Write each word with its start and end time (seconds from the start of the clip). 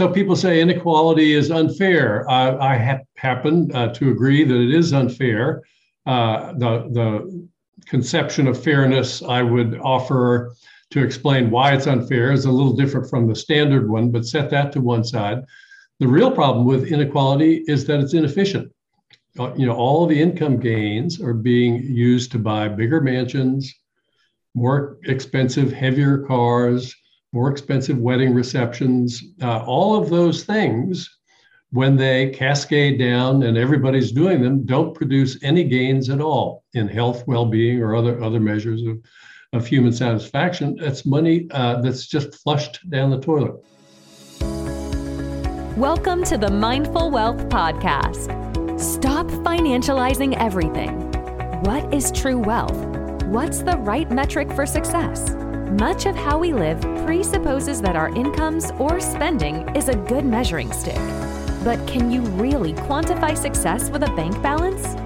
So 0.00 0.08
people 0.08 0.36
say 0.36 0.60
inequality 0.60 1.32
is 1.32 1.50
unfair. 1.50 2.28
I 2.30 2.78
ha- 2.78 3.00
happen 3.16 3.74
uh, 3.74 3.92
to 3.94 4.10
agree 4.12 4.44
that 4.44 4.60
it 4.60 4.72
is 4.72 4.92
unfair. 4.92 5.62
Uh, 6.06 6.52
the, 6.52 6.88
the 6.92 7.48
conception 7.86 8.46
of 8.46 8.62
fairness 8.62 9.22
I 9.24 9.42
would 9.42 9.76
offer 9.80 10.54
to 10.90 11.02
explain 11.02 11.50
why 11.50 11.74
it's 11.74 11.88
unfair 11.88 12.30
is 12.30 12.44
a 12.44 12.50
little 12.52 12.76
different 12.76 13.10
from 13.10 13.26
the 13.26 13.34
standard 13.34 13.90
one, 13.90 14.12
but 14.12 14.24
set 14.24 14.50
that 14.50 14.70
to 14.72 14.80
one 14.80 15.02
side. 15.02 15.38
The 15.98 16.06
real 16.06 16.30
problem 16.30 16.64
with 16.64 16.92
inequality 16.92 17.64
is 17.66 17.84
that 17.86 17.98
it's 17.98 18.14
inefficient. 18.14 18.70
Uh, 19.36 19.52
you 19.56 19.66
know, 19.66 19.74
all 19.74 20.06
the 20.06 20.20
income 20.20 20.60
gains 20.60 21.20
are 21.20 21.34
being 21.34 21.82
used 21.82 22.30
to 22.32 22.38
buy 22.38 22.68
bigger 22.68 23.00
mansions, 23.00 23.74
more 24.54 24.98
expensive, 25.06 25.72
heavier 25.72 26.18
cars, 26.18 26.94
more 27.32 27.50
expensive 27.50 27.98
wedding 27.98 28.32
receptions, 28.32 29.22
uh, 29.42 29.62
all 29.64 29.96
of 30.00 30.08
those 30.08 30.44
things, 30.44 31.08
when 31.70 31.96
they 31.96 32.30
cascade 32.30 32.98
down 32.98 33.42
and 33.42 33.58
everybody's 33.58 34.12
doing 34.12 34.42
them, 34.42 34.64
don't 34.64 34.94
produce 34.94 35.36
any 35.42 35.64
gains 35.64 36.08
at 36.08 36.20
all 36.20 36.64
in 36.72 36.88
health, 36.88 37.24
well-being, 37.26 37.82
or 37.82 37.94
other 37.94 38.22
other 38.22 38.40
measures 38.40 38.80
of, 38.82 38.98
of 39.52 39.66
human 39.66 39.92
satisfaction. 39.92 40.76
That's 40.80 41.04
money 41.04 41.46
uh, 41.50 41.82
that's 41.82 42.06
just 42.06 42.34
flushed 42.36 42.88
down 42.88 43.10
the 43.10 43.20
toilet. 43.20 43.62
Welcome 45.76 46.24
to 46.24 46.38
the 46.38 46.50
Mindful 46.50 47.10
Wealth 47.10 47.48
Podcast. 47.50 48.80
Stop 48.80 49.26
financializing 49.26 50.34
everything. 50.38 51.12
What 51.64 51.92
is 51.92 52.10
true 52.12 52.38
wealth? 52.38 52.86
What's 53.26 53.60
the 53.62 53.76
right 53.76 54.10
metric 54.10 54.50
for 54.52 54.64
success? 54.64 55.34
Much 55.72 56.06
of 56.06 56.16
how 56.16 56.38
we 56.38 56.54
live 56.54 56.80
presupposes 57.04 57.82
that 57.82 57.94
our 57.94 58.08
incomes 58.16 58.70
or 58.78 59.00
spending 59.00 59.68
is 59.76 59.90
a 59.90 59.94
good 59.94 60.24
measuring 60.24 60.72
stick. 60.72 60.96
But 61.62 61.86
can 61.86 62.10
you 62.10 62.22
really 62.22 62.72
quantify 62.72 63.36
success 63.36 63.90
with 63.90 64.02
a 64.02 64.06
bank 64.16 64.40
balance? 64.42 64.96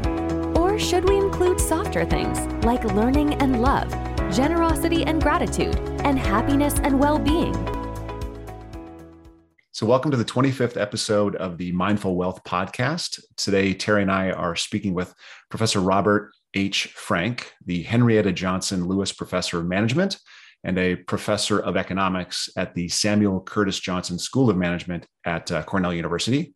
Or 0.56 0.78
should 0.78 1.08
we 1.08 1.16
include 1.16 1.60
softer 1.60 2.04
things 2.04 2.38
like 2.64 2.84
learning 2.84 3.34
and 3.42 3.60
love, 3.60 3.90
generosity 4.32 5.02
and 5.02 5.20
gratitude, 5.20 5.76
and 6.04 6.16
happiness 6.16 6.74
and 6.78 7.00
well 7.00 7.18
being? 7.18 7.54
So, 9.72 9.84
welcome 9.84 10.12
to 10.12 10.16
the 10.16 10.24
25th 10.24 10.80
episode 10.80 11.34
of 11.34 11.58
the 11.58 11.72
Mindful 11.72 12.14
Wealth 12.14 12.44
Podcast. 12.44 13.18
Today, 13.36 13.74
Terry 13.74 14.02
and 14.02 14.12
I 14.12 14.30
are 14.30 14.54
speaking 14.54 14.94
with 14.94 15.12
Professor 15.50 15.80
Robert 15.80 16.30
H. 16.54 16.86
Frank, 16.94 17.52
the 17.66 17.82
Henrietta 17.82 18.30
Johnson 18.30 18.86
Louis 18.86 19.10
Professor 19.10 19.58
of 19.58 19.66
Management 19.66 20.18
and 20.64 20.78
a 20.78 20.96
professor 20.96 21.58
of 21.58 21.76
economics 21.76 22.48
at 22.56 22.74
the 22.74 22.88
Samuel 22.88 23.40
Curtis 23.40 23.80
Johnson 23.80 24.18
School 24.18 24.48
of 24.48 24.56
Management 24.56 25.06
at 25.24 25.50
uh, 25.50 25.62
Cornell 25.62 25.92
University. 25.92 26.54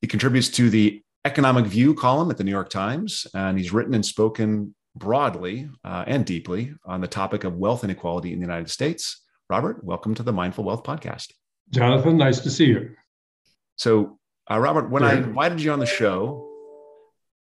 He 0.00 0.06
contributes 0.06 0.48
to 0.50 0.70
the 0.70 1.02
Economic 1.24 1.66
View 1.66 1.94
column 1.94 2.30
at 2.30 2.36
the 2.36 2.44
New 2.44 2.50
York 2.50 2.68
Times, 2.68 3.26
and 3.34 3.58
he's 3.58 3.72
written 3.72 3.94
and 3.94 4.04
spoken 4.04 4.74
broadly 4.94 5.68
uh, 5.84 6.04
and 6.06 6.24
deeply 6.24 6.74
on 6.84 7.00
the 7.00 7.08
topic 7.08 7.44
of 7.44 7.56
wealth 7.56 7.82
inequality 7.82 8.32
in 8.32 8.38
the 8.38 8.44
United 8.44 8.70
States. 8.70 9.22
Robert, 9.50 9.82
welcome 9.82 10.14
to 10.14 10.22
the 10.22 10.32
Mindful 10.32 10.64
Wealth 10.64 10.84
Podcast. 10.84 11.32
Jonathan, 11.70 12.16
nice 12.16 12.40
to 12.40 12.50
see 12.50 12.66
you. 12.66 12.94
So, 13.76 14.18
uh, 14.50 14.58
Robert, 14.60 14.90
when 14.90 15.02
I 15.02 15.14
invited 15.14 15.60
you 15.60 15.72
on 15.72 15.80
the 15.80 15.86
show, 15.86 16.50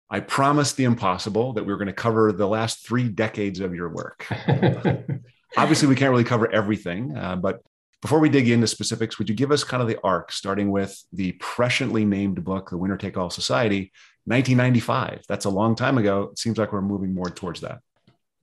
I 0.10 0.20
promised 0.20 0.78
the 0.78 0.84
impossible 0.84 1.54
that 1.54 1.64
we 1.64 1.74
were 1.74 1.78
going 1.78 1.88
to 1.88 1.94
cover 1.94 2.32
the 2.32 2.48
last 2.48 2.86
three 2.86 3.10
decades 3.10 3.60
of 3.60 3.74
your 3.74 3.90
work. 3.90 4.28
obviously 5.58 5.88
we 5.88 5.96
can't 5.96 6.12
really 6.12 6.24
cover 6.24 6.52
everything, 6.52 7.16
uh, 7.18 7.36
but 7.36 7.62
before 8.02 8.20
we 8.20 8.30
dig 8.30 8.50
into 8.50 8.68
specifics, 8.68 9.18
would 9.18 9.30
you 9.30 9.36
give 9.36 9.52
us 9.52 9.64
kind 9.64 9.82
of 9.82 9.88
the 9.88 10.00
arc, 10.04 10.32
starting 10.32 10.70
with 10.70 11.04
the 11.12 11.32
presciently 11.34 12.06
named 12.06 12.44
book, 12.44 12.70
The 12.70 12.78
Winner 12.78 12.98
Take 12.98 13.18
All 13.18 13.32
Society, 13.32 13.92
1995? 14.26 15.24
That's 15.28 15.46
a 15.46 15.50
long 15.50 15.76
time 15.76 15.98
ago. 15.98 16.30
It 16.32 16.38
seems 16.38 16.58
like 16.58 16.72
we're 16.72 16.82
moving 16.82 17.16
more 17.16 17.30
towards 17.30 17.62
that. 17.62 17.80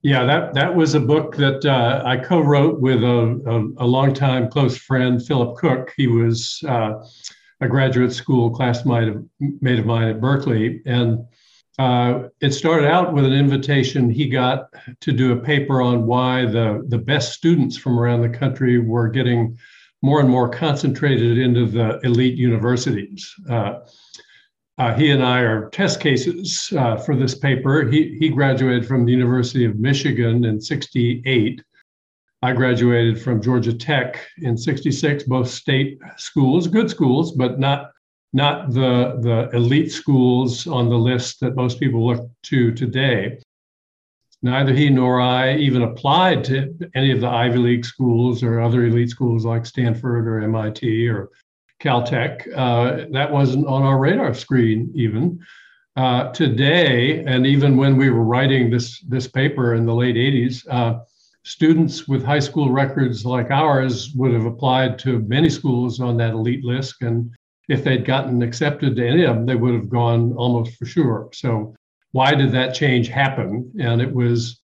Yeah, 0.01 0.25
that 0.25 0.53
that 0.53 0.75
was 0.75 0.95
a 0.95 0.99
book 0.99 1.37
that 1.37 1.63
uh, 1.63 2.03
I 2.05 2.17
co-wrote 2.17 2.81
with 2.81 3.05
a, 3.05 3.73
a, 3.79 3.85
a 3.85 3.87
longtime 3.87 4.49
close 4.49 4.75
friend, 4.75 5.25
Philip 5.25 5.55
Cook. 5.57 5.93
He 5.95 6.07
was 6.07 6.61
uh, 6.67 6.95
a 7.61 7.67
graduate 7.69 8.11
school 8.11 8.49
classmate 8.49 9.07
of, 9.07 9.25
mate 9.39 9.79
of 9.79 9.85
mine 9.85 10.09
at 10.09 10.19
Berkeley, 10.19 10.81
and 10.85 11.25
uh, 11.79 12.23
it 12.39 12.51
started 12.51 12.87
out 12.87 13.13
with 13.13 13.25
an 13.25 13.33
invitation 13.33 14.09
he 14.09 14.27
got 14.27 14.69
to 15.01 15.11
do 15.11 15.31
a 15.31 15.39
paper 15.39 15.81
on 15.81 16.05
why 16.05 16.45
the, 16.45 16.83
the 16.89 16.97
best 16.97 17.33
students 17.33 17.75
from 17.75 17.99
around 17.99 18.21
the 18.21 18.37
country 18.37 18.77
were 18.79 19.07
getting 19.07 19.57
more 20.03 20.19
and 20.19 20.29
more 20.29 20.49
concentrated 20.49 21.37
into 21.37 21.65
the 21.65 21.99
elite 22.03 22.35
universities. 22.35 23.33
Uh, 23.49 23.79
uh, 24.77 24.93
he 24.95 25.11
and 25.11 25.23
I 25.23 25.39
are 25.39 25.69
test 25.69 25.99
cases 25.99 26.71
uh, 26.77 26.97
for 26.97 27.15
this 27.15 27.35
paper. 27.35 27.87
He, 27.89 28.17
he 28.19 28.29
graduated 28.29 28.87
from 28.87 29.05
the 29.05 29.11
University 29.11 29.65
of 29.65 29.79
Michigan 29.79 30.45
in 30.45 30.59
68. 30.59 31.61
I 32.41 32.53
graduated 32.53 33.21
from 33.21 33.41
Georgia 33.41 33.73
Tech 33.73 34.19
in 34.39 34.57
66, 34.57 35.23
both 35.23 35.49
state 35.49 35.97
schools, 36.17 36.67
good 36.67 36.89
schools, 36.89 37.31
but 37.31 37.59
not 37.59 37.92
not 38.33 38.71
the, 38.71 39.19
the 39.21 39.49
elite 39.55 39.91
schools 39.91 40.65
on 40.67 40.89
the 40.89 40.97
list 40.97 41.39
that 41.39 41.55
most 41.55 41.79
people 41.79 42.05
look 42.05 42.29
to 42.43 42.73
today. 42.73 43.39
Neither 44.41 44.73
he 44.73 44.89
nor 44.89 45.21
I 45.21 45.55
even 45.55 45.83
applied 45.83 46.43
to 46.45 46.75
any 46.95 47.11
of 47.11 47.21
the 47.21 47.29
Ivy 47.29 47.59
League 47.59 47.85
schools 47.85 48.43
or 48.43 48.59
other 48.59 48.85
elite 48.85 49.09
schools 49.09 49.45
like 49.45 49.65
Stanford 49.65 50.27
or 50.27 50.41
MIT 50.41 51.07
or 51.07 51.29
Caltech. 51.79 52.45
Uh, 52.55 53.05
that 53.11 53.31
wasn't 53.31 53.67
on 53.67 53.83
our 53.83 53.99
radar 53.99 54.33
screen 54.33 54.91
even. 54.95 55.39
Uh, 55.95 56.31
today, 56.31 57.23
and 57.25 57.45
even 57.45 57.77
when 57.77 57.95
we 57.95 58.09
were 58.09 58.23
writing 58.23 58.71
this, 58.71 58.99
this 59.01 59.27
paper 59.27 59.75
in 59.75 59.85
the 59.85 59.93
late 59.93 60.15
80s, 60.15 60.65
uh, 60.69 60.99
students 61.43 62.07
with 62.07 62.25
high 62.25 62.39
school 62.39 62.71
records 62.71 63.25
like 63.25 63.51
ours 63.51 64.11
would 64.15 64.33
have 64.33 64.45
applied 64.45 64.97
to 64.97 65.19
many 65.19 65.49
schools 65.49 65.99
on 65.99 66.17
that 66.17 66.31
elite 66.31 66.63
list 66.63 67.01
and 67.01 67.31
if 67.69 67.83
they'd 67.83 68.05
gotten 68.05 68.41
accepted 68.41 68.95
to 68.95 69.07
any 69.07 69.23
of 69.23 69.35
them, 69.35 69.45
they 69.45 69.55
would 69.55 69.73
have 69.73 69.89
gone 69.89 70.33
almost 70.33 70.77
for 70.77 70.85
sure. 70.85 71.29
So, 71.33 71.75
why 72.11 72.35
did 72.35 72.51
that 72.51 72.75
change 72.75 73.07
happen? 73.07 73.71
And 73.79 74.01
it 74.01 74.13
was 74.13 74.61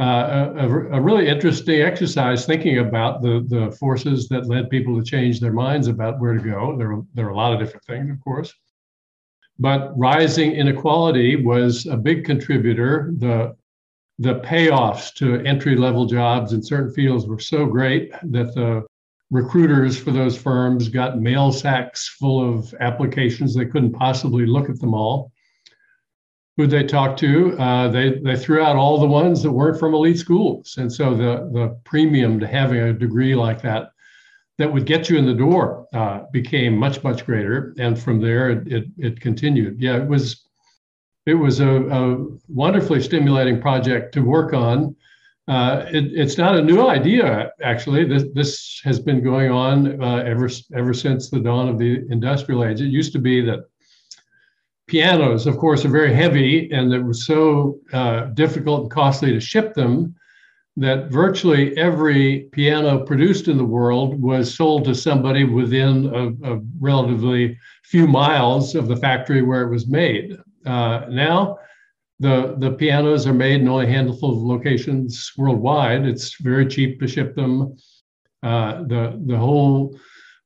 uh, 0.00 0.52
a, 0.56 0.68
a, 0.68 1.00
really 1.00 1.28
interesting 1.28 1.80
exercise 1.80 2.46
thinking 2.46 2.78
about 2.78 3.20
the, 3.20 3.44
the 3.48 3.70
forces 3.72 4.28
that 4.28 4.46
led 4.46 4.70
people 4.70 4.96
to 4.96 5.04
change 5.04 5.40
their 5.40 5.52
minds 5.52 5.88
about 5.88 6.20
where 6.20 6.34
to 6.34 6.40
go. 6.40 6.76
There, 6.76 7.02
there 7.14 7.26
are 7.26 7.30
a 7.30 7.36
lot 7.36 7.52
of 7.52 7.58
different 7.58 7.84
things, 7.84 8.10
of 8.10 8.22
course. 8.22 8.54
But 9.58 9.92
rising 9.98 10.52
inequality 10.52 11.36
was 11.36 11.86
a 11.86 11.96
big 11.96 12.24
contributor. 12.24 13.12
The, 13.18 13.56
the 14.20 14.36
payoffs 14.36 15.12
to 15.14 15.40
entry 15.44 15.76
level 15.76 16.06
jobs 16.06 16.52
in 16.52 16.62
certain 16.62 16.92
fields 16.92 17.26
were 17.26 17.40
so 17.40 17.66
great 17.66 18.12
that 18.22 18.54
the 18.54 18.86
recruiters 19.30 19.98
for 19.98 20.10
those 20.10 20.36
firms 20.36 20.88
got 20.88 21.20
mail 21.20 21.52
sacks 21.52 22.08
full 22.08 22.58
of 22.58 22.74
applications. 22.80 23.54
They 23.54 23.66
couldn't 23.66 23.92
possibly 23.92 24.46
look 24.46 24.70
at 24.70 24.80
them 24.80 24.94
all. 24.94 25.32
Who'd 26.56 26.70
they 26.70 26.84
talk 26.84 27.16
to? 27.18 27.56
Uh, 27.58 27.88
they, 27.88 28.18
they 28.18 28.36
threw 28.36 28.62
out 28.62 28.76
all 28.76 28.98
the 28.98 29.06
ones 29.06 29.42
that 29.42 29.52
weren't 29.52 29.78
from 29.78 29.94
elite 29.94 30.18
schools. 30.18 30.76
And 30.76 30.92
so 30.92 31.14
the, 31.14 31.48
the 31.52 31.78
premium 31.84 32.40
to 32.40 32.46
having 32.46 32.80
a 32.80 32.92
degree 32.92 33.34
like 33.34 33.62
that 33.62 33.90
that 34.56 34.72
would 34.72 34.84
get 34.84 35.08
you 35.08 35.18
in 35.18 35.26
the 35.26 35.34
door 35.34 35.86
uh, 35.92 36.22
became 36.32 36.76
much, 36.76 37.04
much 37.04 37.24
greater. 37.24 37.74
And 37.78 37.96
from 37.96 38.20
there, 38.20 38.50
it, 38.50 38.72
it, 38.72 38.84
it 38.98 39.20
continued. 39.20 39.80
Yeah, 39.80 39.98
it 39.98 40.08
was, 40.08 40.44
it 41.26 41.34
was 41.34 41.60
a, 41.60 41.86
a 41.90 42.26
wonderfully 42.48 43.02
stimulating 43.02 43.60
project 43.60 44.14
to 44.14 44.20
work 44.20 44.52
on. 44.52 44.96
Uh, 45.48 45.86
it, 45.90 46.04
it's 46.12 46.36
not 46.36 46.56
a 46.56 46.62
new 46.62 46.86
idea, 46.86 47.50
actually. 47.62 48.04
This, 48.04 48.24
this 48.34 48.80
has 48.84 49.00
been 49.00 49.24
going 49.24 49.50
on 49.50 50.02
uh, 50.02 50.16
ever, 50.16 50.50
ever 50.74 50.92
since 50.92 51.30
the 51.30 51.40
dawn 51.40 51.68
of 51.68 51.78
the 51.78 52.06
industrial 52.10 52.64
age. 52.64 52.82
It 52.82 52.88
used 52.88 53.12
to 53.14 53.18
be 53.18 53.40
that 53.42 53.60
pianos, 54.88 55.46
of 55.46 55.56
course, 55.56 55.86
are 55.86 55.90
very 55.90 56.12
heavy 56.12 56.70
and 56.70 56.92
it 56.92 57.02
was 57.02 57.26
so 57.26 57.78
uh, 57.94 58.26
difficult 58.34 58.82
and 58.82 58.90
costly 58.90 59.32
to 59.32 59.40
ship 59.40 59.72
them 59.72 60.14
that 60.76 61.10
virtually 61.10 61.76
every 61.76 62.48
piano 62.52 63.04
produced 63.04 63.48
in 63.48 63.56
the 63.56 63.64
world 63.64 64.20
was 64.20 64.54
sold 64.54 64.84
to 64.84 64.94
somebody 64.94 65.44
within 65.44 66.06
a, 66.14 66.52
a 66.52 66.60
relatively 66.78 67.58
few 67.84 68.06
miles 68.06 68.74
of 68.74 68.86
the 68.86 68.96
factory 68.96 69.42
where 69.42 69.62
it 69.62 69.70
was 69.70 69.88
made. 69.88 70.36
Uh, 70.66 71.06
now, 71.08 71.58
the, 72.20 72.56
the 72.58 72.72
pianos 72.72 73.26
are 73.26 73.34
made 73.34 73.60
in 73.60 73.68
only 73.68 73.86
a 73.86 73.90
handful 73.90 74.32
of 74.32 74.42
locations 74.42 75.32
worldwide. 75.36 76.04
It's 76.04 76.40
very 76.40 76.66
cheap 76.66 77.00
to 77.00 77.06
ship 77.06 77.34
them. 77.34 77.76
Uh, 78.42 78.82
the, 78.82 79.20
the 79.26 79.36
whole 79.36 79.98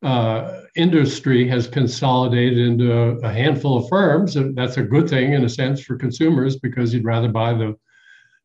uh, 0.02 0.62
industry 0.76 1.46
has 1.48 1.66
consolidated 1.66 2.58
into 2.58 2.92
a, 2.92 3.16
a, 3.18 3.32
handful 3.32 3.78
of 3.78 3.88
firms. 3.88 4.36
That's 4.54 4.76
a 4.76 4.82
good 4.82 5.08
thing 5.08 5.34
in 5.34 5.44
a 5.44 5.48
sense 5.48 5.82
for 5.82 5.96
consumers 5.96 6.56
because 6.56 6.92
you'd 6.92 7.04
rather 7.04 7.28
buy 7.28 7.52
the 7.54 7.76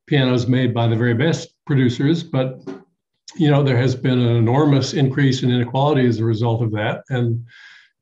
pianos 0.05 0.47
made 0.47 0.73
by 0.73 0.87
the 0.87 0.95
very 0.95 1.13
best 1.13 1.49
producers. 1.65 2.23
But 2.23 2.61
you 3.35 3.49
know, 3.49 3.63
there 3.63 3.77
has 3.77 3.95
been 3.95 4.19
an 4.19 4.35
enormous 4.35 4.93
increase 4.93 5.43
in 5.43 5.51
inequality 5.51 6.05
as 6.05 6.19
a 6.19 6.25
result 6.25 6.61
of 6.61 6.71
that. 6.71 7.03
And, 7.09 7.45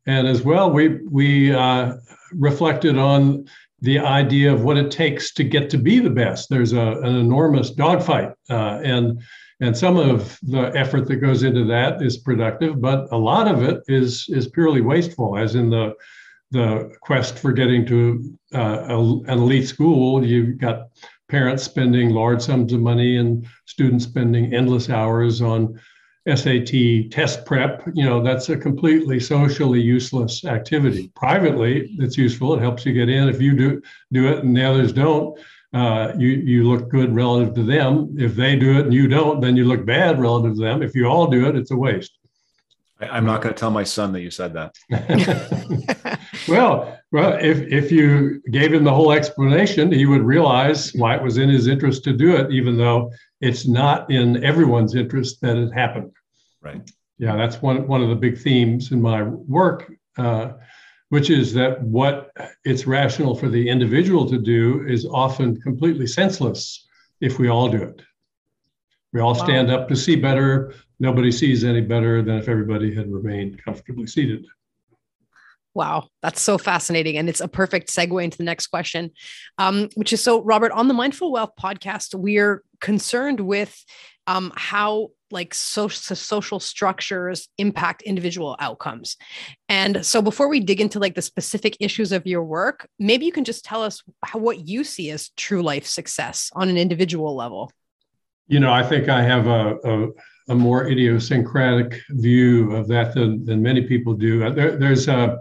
and 0.05 0.27
as 0.27 0.43
well, 0.43 0.71
we, 0.71 0.99
we 1.09 1.53
uh, 1.53 1.93
reflected 2.33 2.97
on 2.97 3.45
the 3.81 3.99
idea 3.99 4.53
of 4.53 4.63
what 4.63 4.77
it 4.77 4.89
takes 4.89 5.33
to 5.33 5.43
get 5.43 5.69
to 5.69 5.77
be 5.77 5.99
the 5.99 6.09
best. 6.09 6.49
There's 6.49 6.73
a, 6.73 6.99
an 7.03 7.15
enormous 7.15 7.71
dogfight. 7.71 8.31
Uh, 8.49 8.79
and, 8.83 9.21
and 9.59 9.77
some 9.77 9.97
of 9.97 10.39
the 10.43 10.71
effort 10.75 11.07
that 11.07 11.17
goes 11.17 11.43
into 11.43 11.65
that 11.65 12.01
is 12.01 12.17
productive, 12.17 12.81
but 12.81 13.07
a 13.11 13.17
lot 13.17 13.47
of 13.47 13.63
it 13.63 13.81
is, 13.87 14.25
is 14.29 14.47
purely 14.47 14.81
wasteful, 14.81 15.37
as 15.37 15.55
in 15.55 15.69
the, 15.69 15.93
the 16.51 16.91
quest 17.01 17.37
for 17.37 17.51
getting 17.51 17.85
to 17.85 18.37
uh, 18.53 18.85
an 18.87 19.29
elite 19.29 19.67
school. 19.67 20.25
You've 20.25 20.57
got 20.57 20.87
parents 21.27 21.63
spending 21.63 22.11
large 22.11 22.41
sums 22.41 22.71
of 22.71 22.79
money 22.79 23.17
and 23.17 23.45
students 23.65 24.05
spending 24.05 24.53
endless 24.53 24.89
hours 24.89 25.41
on 25.41 25.79
SAT 26.33 27.11
test 27.11 27.45
prep. 27.45 27.83
You 27.93 28.05
know, 28.05 28.21
that's 28.23 28.49
a 28.49 28.57
completely 28.57 29.19
socially 29.19 29.79
useless 29.79 30.43
activity. 30.45 31.11
Privately, 31.15 31.95
it's 31.99 32.17
useful. 32.17 32.55
It 32.55 32.61
helps 32.61 32.85
you 32.85 32.93
get 32.93 33.09
in. 33.09 33.29
If 33.29 33.41
you 33.41 33.55
do 33.55 33.81
do 34.11 34.27
it 34.29 34.43
and 34.43 34.55
the 34.55 34.63
others 34.63 34.91
don't, 34.91 35.37
uh, 35.73 36.13
you 36.17 36.29
you 36.29 36.63
look 36.63 36.89
good 36.89 37.13
relative 37.13 37.53
to 37.55 37.63
them. 37.63 38.15
If 38.17 38.35
they 38.35 38.55
do 38.55 38.79
it 38.79 38.85
and 38.85 38.93
you 38.93 39.07
don't, 39.07 39.39
then 39.39 39.55
you 39.55 39.65
look 39.65 39.85
bad 39.85 40.19
relative 40.19 40.55
to 40.55 40.61
them. 40.61 40.81
If 40.81 40.95
you 40.95 41.05
all 41.05 41.27
do 41.27 41.47
it, 41.47 41.55
it's 41.55 41.71
a 41.71 41.75
waste. 41.75 42.14
I, 42.99 43.17
am 43.17 43.25
not 43.25 43.41
going 43.41 43.53
to 43.53 43.59
tell 43.59 43.71
my 43.71 43.83
son 43.83 44.13
that 44.13 44.21
you 44.21 44.31
said 44.31 44.53
that. 44.53 46.19
well, 46.47 46.97
well, 47.11 47.37
if 47.41 47.59
if 47.71 47.91
you 47.91 48.41
gave 48.51 48.73
him 48.73 48.83
the 48.83 48.93
whole 48.93 49.11
explanation, 49.11 49.91
he 49.91 50.05
would 50.05 50.21
realize 50.21 50.93
why 50.93 51.15
it 51.15 51.23
was 51.23 51.37
in 51.37 51.49
his 51.49 51.67
interest 51.67 52.03
to 52.05 52.13
do 52.13 52.35
it, 52.35 52.51
even 52.51 52.77
though 52.77 53.11
it's 53.41 53.67
not 53.67 54.09
in 54.09 54.43
everyone's 54.43 54.95
interest 54.95 55.41
that 55.41 55.57
it 55.57 55.71
happened. 55.71 56.11
Right. 56.61 56.89
Yeah, 57.17 57.35
that's 57.35 57.61
one 57.61 57.87
one 57.87 58.01
of 58.01 58.09
the 58.09 58.15
big 58.15 58.37
themes 58.37 58.91
in 58.91 59.01
my 59.01 59.23
work, 59.23 59.91
uh, 60.17 60.53
which 61.09 61.29
is 61.29 61.53
that 61.53 61.81
what 61.81 62.31
it's 62.63 62.87
rational 62.87 63.35
for 63.35 63.49
the 63.49 63.69
individual 63.69 64.27
to 64.29 64.37
do 64.37 64.85
is 64.87 65.05
often 65.05 65.59
completely 65.61 66.07
senseless 66.07 66.87
if 67.21 67.39
we 67.39 67.49
all 67.49 67.69
do 67.69 67.81
it. 67.81 68.01
We 69.13 69.21
all 69.21 69.35
stand 69.35 69.71
up 69.71 69.87
to 69.87 69.95
see 69.95 70.17
better 70.17 70.73
nobody 70.99 71.31
sees 71.31 71.63
any 71.63 71.81
better 71.81 72.21
than 72.21 72.37
if 72.37 72.47
everybody 72.47 72.93
had 72.93 73.11
remained 73.11 73.63
comfortably 73.63 74.07
seated. 74.07 74.45
Wow, 75.73 76.07
that's 76.21 76.39
so 76.39 76.57
fascinating. 76.57 77.17
And 77.17 77.27
it's 77.27 77.41
a 77.41 77.49
perfect 77.49 77.89
segue 77.89 78.23
into 78.23 78.37
the 78.37 78.45
next 78.45 78.67
question, 78.67 79.11
um, 79.57 79.89
which 79.95 80.13
is 80.13 80.23
so, 80.23 80.41
Robert, 80.41 80.71
on 80.71 80.87
the 80.87 80.93
Mindful 80.93 81.33
Wealth 81.33 81.51
podcast, 81.59 82.15
we're 82.15 82.63
concerned 82.79 83.41
with 83.41 83.77
um, 84.25 84.53
how 84.55 85.09
like 85.31 85.53
social, 85.53 86.15
social 86.15 86.61
structures 86.61 87.49
impact 87.57 88.03
individual 88.03 88.55
outcomes. 88.59 89.17
And 89.67 90.05
so 90.05 90.21
before 90.21 90.47
we 90.47 90.61
dig 90.61 90.79
into 90.79 90.99
like 90.99 91.15
the 91.15 91.21
specific 91.21 91.75
issues 91.81 92.13
of 92.13 92.25
your 92.25 92.43
work, 92.43 92.87
maybe 92.97 93.25
you 93.25 93.33
can 93.33 93.43
just 93.43 93.65
tell 93.65 93.83
us 93.83 94.01
how, 94.23 94.39
what 94.39 94.67
you 94.67 94.85
see 94.85 95.09
as 95.11 95.29
true 95.35 95.61
life 95.61 95.85
success 95.85 96.51
on 96.53 96.69
an 96.69 96.77
individual 96.77 97.35
level. 97.35 97.69
You 98.47 98.61
know, 98.61 98.71
I 98.71 98.83
think 98.83 99.09
I 99.09 99.23
have 99.23 99.47
a, 99.47 99.75
a 99.83 100.07
a 100.49 100.55
more 100.55 100.87
idiosyncratic 100.87 102.01
view 102.09 102.75
of 102.75 102.87
that 102.87 103.13
than, 103.13 103.43
than 103.45 103.61
many 103.61 103.81
people 103.81 104.13
do. 104.13 104.45
Uh, 104.45 104.49
there, 104.51 104.77
there's 104.77 105.07
a 105.07 105.39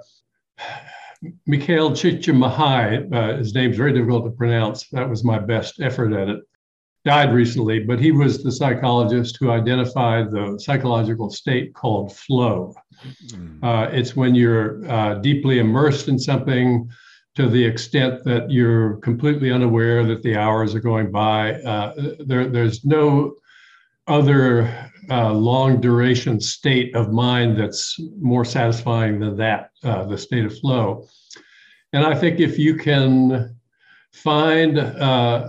Mihaly 1.48 1.92
Csikszentmihalyi, 1.92 3.12
uh, 3.12 3.38
his 3.38 3.54
name's 3.54 3.76
very 3.76 3.92
difficult 3.92 4.24
to 4.24 4.30
pronounce. 4.30 4.88
That 4.88 5.08
was 5.08 5.24
my 5.24 5.38
best 5.38 5.80
effort 5.80 6.12
at 6.12 6.28
it. 6.28 6.40
Died 7.04 7.34
recently, 7.34 7.80
but 7.80 8.00
he 8.00 8.12
was 8.12 8.42
the 8.42 8.52
psychologist 8.52 9.36
who 9.38 9.50
identified 9.50 10.30
the 10.30 10.58
psychological 10.58 11.30
state 11.30 11.74
called 11.74 12.16
flow. 12.16 12.74
Mm. 13.26 13.62
Uh, 13.62 13.90
it's 13.92 14.16
when 14.16 14.34
you're 14.34 14.90
uh, 14.90 15.14
deeply 15.16 15.58
immersed 15.58 16.08
in 16.08 16.18
something 16.18 16.88
to 17.34 17.48
the 17.48 17.62
extent 17.62 18.24
that 18.24 18.50
you're 18.50 18.96
completely 18.96 19.50
unaware 19.50 20.04
that 20.04 20.22
the 20.22 20.36
hours 20.36 20.74
are 20.74 20.80
going 20.80 21.10
by. 21.10 21.54
Uh, 21.54 21.92
there, 22.20 22.46
there's 22.46 22.84
no 22.84 23.34
other 24.06 24.90
uh, 25.10 25.32
long 25.32 25.80
duration 25.80 26.40
state 26.40 26.94
of 26.94 27.12
mind 27.12 27.58
that's 27.58 27.98
more 28.20 28.44
satisfying 28.44 29.20
than 29.20 29.36
that, 29.36 29.70
uh, 29.82 30.04
the 30.04 30.18
state 30.18 30.44
of 30.44 30.58
flow. 30.58 31.06
And 31.92 32.04
I 32.04 32.14
think 32.14 32.40
if 32.40 32.58
you 32.58 32.76
can 32.76 33.56
find 34.12 34.78
uh, 34.78 35.48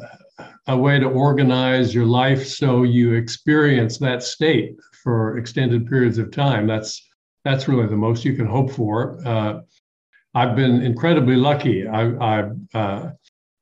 a 0.67 0.77
way 0.77 0.99
to 0.99 1.07
organize 1.07 1.93
your 1.93 2.05
life 2.05 2.45
so 2.45 2.83
you 2.83 3.13
experience 3.13 3.97
that 3.99 4.23
state 4.23 4.75
for 5.03 5.37
extended 5.37 5.87
periods 5.87 6.17
of 6.17 6.31
time, 6.31 6.67
that's 6.67 7.01
that's 7.43 7.67
really 7.67 7.87
the 7.87 7.95
most 7.95 8.25
you 8.25 8.33
can 8.33 8.47
hope 8.47 8.71
for. 8.71 9.19
Uh, 9.25 9.61
I've 10.33 10.55
been 10.55 10.81
incredibly 10.81 11.35
lucky. 11.35 11.87
I, 11.87 12.09
I 12.15 12.49
uh, 12.73 13.11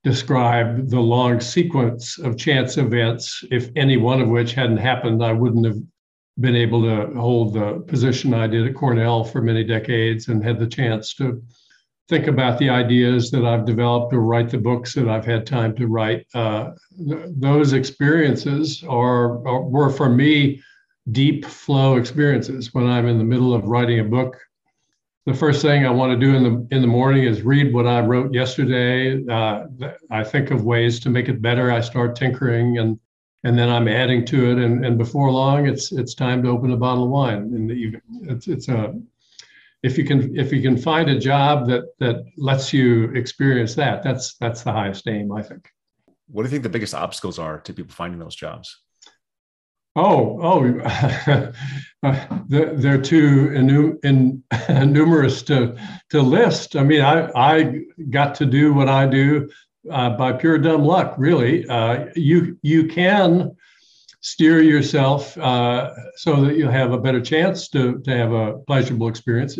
describe 0.03 0.89
the 0.89 0.99
long 0.99 1.39
sequence 1.39 2.19
of 2.19 2.37
chance 2.37 2.77
events. 2.77 3.43
If 3.51 3.69
any 3.75 3.97
one 3.97 4.21
of 4.21 4.29
which 4.29 4.53
hadn't 4.53 4.77
happened, 4.77 5.23
I 5.23 5.31
wouldn't 5.31 5.65
have 5.65 5.77
been 6.39 6.55
able 6.55 6.81
to 6.81 7.13
hold 7.19 7.53
the 7.53 7.83
position 7.87 8.33
I 8.33 8.47
did 8.47 8.67
at 8.67 8.75
Cornell 8.75 9.23
for 9.23 9.41
many 9.41 9.63
decades 9.63 10.27
and 10.27 10.43
had 10.43 10.59
the 10.59 10.67
chance 10.67 11.13
to 11.15 11.41
think 12.09 12.27
about 12.27 12.59
the 12.59 12.69
ideas 12.69 13.31
that 13.31 13.45
I've 13.45 13.65
developed 13.65 14.13
or 14.13 14.21
write 14.21 14.49
the 14.49 14.57
books 14.57 14.93
that 14.95 15.07
I've 15.07 15.25
had 15.25 15.45
time 15.45 15.75
to 15.77 15.87
write. 15.87 16.25
Uh, 16.33 16.71
th- 16.97 17.27
those 17.37 17.73
experiences 17.73 18.83
are, 18.87 19.47
are 19.47 19.61
were 19.61 19.89
for 19.89 20.09
me 20.09 20.61
deep 21.11 21.45
flow 21.45 21.95
experiences. 21.95 22.73
When 22.73 22.87
I'm 22.87 23.07
in 23.07 23.19
the 23.19 23.23
middle 23.23 23.53
of 23.53 23.65
writing 23.65 23.99
a 23.99 24.03
book, 24.03 24.37
the 25.25 25.33
first 25.33 25.61
thing 25.61 25.85
I 25.85 25.89
want 25.89 26.11
to 26.11 26.25
do 26.25 26.35
in 26.35 26.43
the 26.43 26.75
in 26.75 26.81
the 26.81 26.87
morning 26.87 27.23
is 27.23 27.43
read 27.43 27.73
what 27.73 27.87
I 27.87 28.01
wrote 28.01 28.33
yesterday. 28.33 29.25
Uh, 29.25 29.67
I 30.11 30.23
think 30.23 30.51
of 30.51 30.65
ways 30.65 30.99
to 31.01 31.09
make 31.09 31.29
it 31.29 31.41
better. 31.41 31.71
I 31.71 31.81
start 31.81 32.15
tinkering 32.15 32.77
and 32.79 32.99
and 33.45 33.57
then 33.57 33.69
I'm 33.69 33.87
adding 33.87 34.25
to 34.27 34.51
it. 34.51 34.57
And, 34.57 34.85
and 34.85 34.97
before 34.97 35.31
long, 35.31 35.67
it's 35.67 35.91
it's 35.91 36.13
time 36.13 36.43
to 36.43 36.49
open 36.49 36.71
a 36.71 36.77
bottle 36.77 37.05
of 37.05 37.09
wine 37.09 37.53
in 37.55 37.67
the 37.67 37.73
evening. 37.73 38.01
It's 38.23 38.47
it's 38.47 38.67
a 38.67 38.93
if 39.81 39.97
you 39.97 40.05
can 40.05 40.37
if 40.37 40.51
you 40.51 40.61
can 40.61 40.77
find 40.77 41.09
a 41.09 41.19
job 41.19 41.67
that 41.67 41.83
that 41.99 42.25
lets 42.37 42.73
you 42.73 43.11
experience 43.11 43.75
that, 43.75 44.03
that's 44.03 44.35
that's 44.37 44.63
the 44.63 44.71
highest 44.73 45.07
aim, 45.07 45.31
I 45.31 45.41
think. 45.41 45.69
What 46.27 46.43
do 46.43 46.47
you 46.47 46.51
think 46.51 46.63
the 46.63 46.69
biggest 46.69 46.95
obstacles 46.95 47.39
are 47.39 47.59
to 47.61 47.73
people 47.73 47.93
finding 47.93 48.19
those 48.19 48.35
jobs? 48.35 48.79
Oh, 49.95 50.39
oh, 50.41 51.51
they're, 52.47 52.73
they're 52.75 53.01
too 53.01 53.49
innu- 53.49 53.99
numerous 54.91 55.43
to, 55.43 55.77
to 56.09 56.21
list. 56.21 56.75
I 56.75 56.83
mean, 56.83 57.01
I, 57.01 57.29
I 57.35 57.81
got 58.09 58.33
to 58.35 58.45
do 58.45 58.73
what 58.73 58.89
I 58.89 59.05
do 59.05 59.49
uh, 59.91 60.11
by 60.11 60.33
pure 60.33 60.57
dumb 60.57 60.83
luck, 60.83 61.13
really. 61.17 61.67
Uh, 61.67 62.05
you, 62.15 62.57
you 62.63 62.87
can 62.87 63.55
steer 64.21 64.61
yourself 64.61 65.37
uh, 65.37 65.91
so 66.15 66.43
that 66.43 66.57
you 66.57 66.67
have 66.67 66.91
a 66.91 66.97
better 66.97 67.21
chance 67.21 67.67
to, 67.69 67.99
to 67.99 68.17
have 68.17 68.31
a 68.31 68.57
pleasurable 68.65 69.09
experience. 69.09 69.59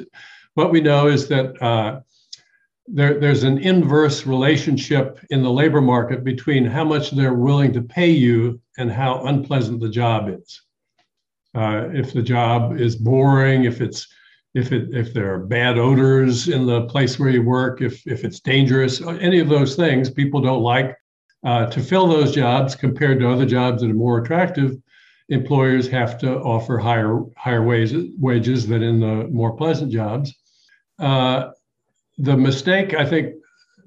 What 0.56 0.72
we 0.72 0.82
know 0.82 1.08
is 1.08 1.28
that 1.28 1.62
uh, 1.62 2.00
there, 2.88 3.20
there's 3.20 3.44
an 3.44 3.60
inverse 3.60 4.26
relationship 4.26 5.20
in 5.30 5.42
the 5.42 5.52
labor 5.52 5.82
market 5.82 6.24
between 6.24 6.66
how 6.66 6.84
much 6.84 7.12
they're 7.12 7.34
willing 7.34 7.72
to 7.74 7.82
pay 7.82 8.10
you 8.10 8.60
and 8.78 8.92
how 8.92 9.26
unpleasant 9.26 9.80
the 9.80 9.90
job 9.90 10.30
is. 10.30 10.62
Uh, 11.56 11.90
if 11.94 12.14
the 12.14 12.22
job 12.22 12.80
is 12.80 12.96
boring, 12.96 13.66
if 13.66 13.80
it's 13.80 14.08
if 14.56 14.72
it 14.72 14.94
if 14.94 15.14
there 15.14 15.34
are 15.34 15.40
bad 15.40 15.78
odors 15.78 16.48
in 16.48 16.66
the 16.66 16.86
place 16.86 17.20
where 17.20 17.30
you 17.30 17.44
work, 17.44 17.82
if 17.82 18.06
if 18.06 18.24
it's 18.24 18.40
dangerous, 18.40 19.02
any 19.02 19.40
of 19.40 19.50
those 19.50 19.76
things, 19.76 20.10
people 20.10 20.42
don't 20.42 20.62
like 20.62 20.96
uh, 21.44 21.68
to 21.68 21.80
fill 21.80 22.08
those 22.08 22.34
jobs 22.34 22.76
compared 22.76 23.20
to 23.20 23.30
other 23.30 23.46
jobs 23.46 23.82
that 23.82 23.92
are 23.92 23.96
more 23.96 24.20
attractive. 24.20 24.78
Employers 25.30 25.88
have 25.88 26.18
to 26.20 26.40
offer 26.40 26.78
higher 26.78 27.20
higher 27.38 27.64
wages 27.64 28.12
wages 28.20 28.68
than 28.68 28.84
in 28.84 29.00
the 29.00 29.28
more 29.30 29.56
pleasant 29.56 29.92
jobs. 29.92 30.34
Uh, 31.00 31.52
the 32.18 32.38
mistake 32.38 32.94
I 32.94 33.06
think 33.06 33.36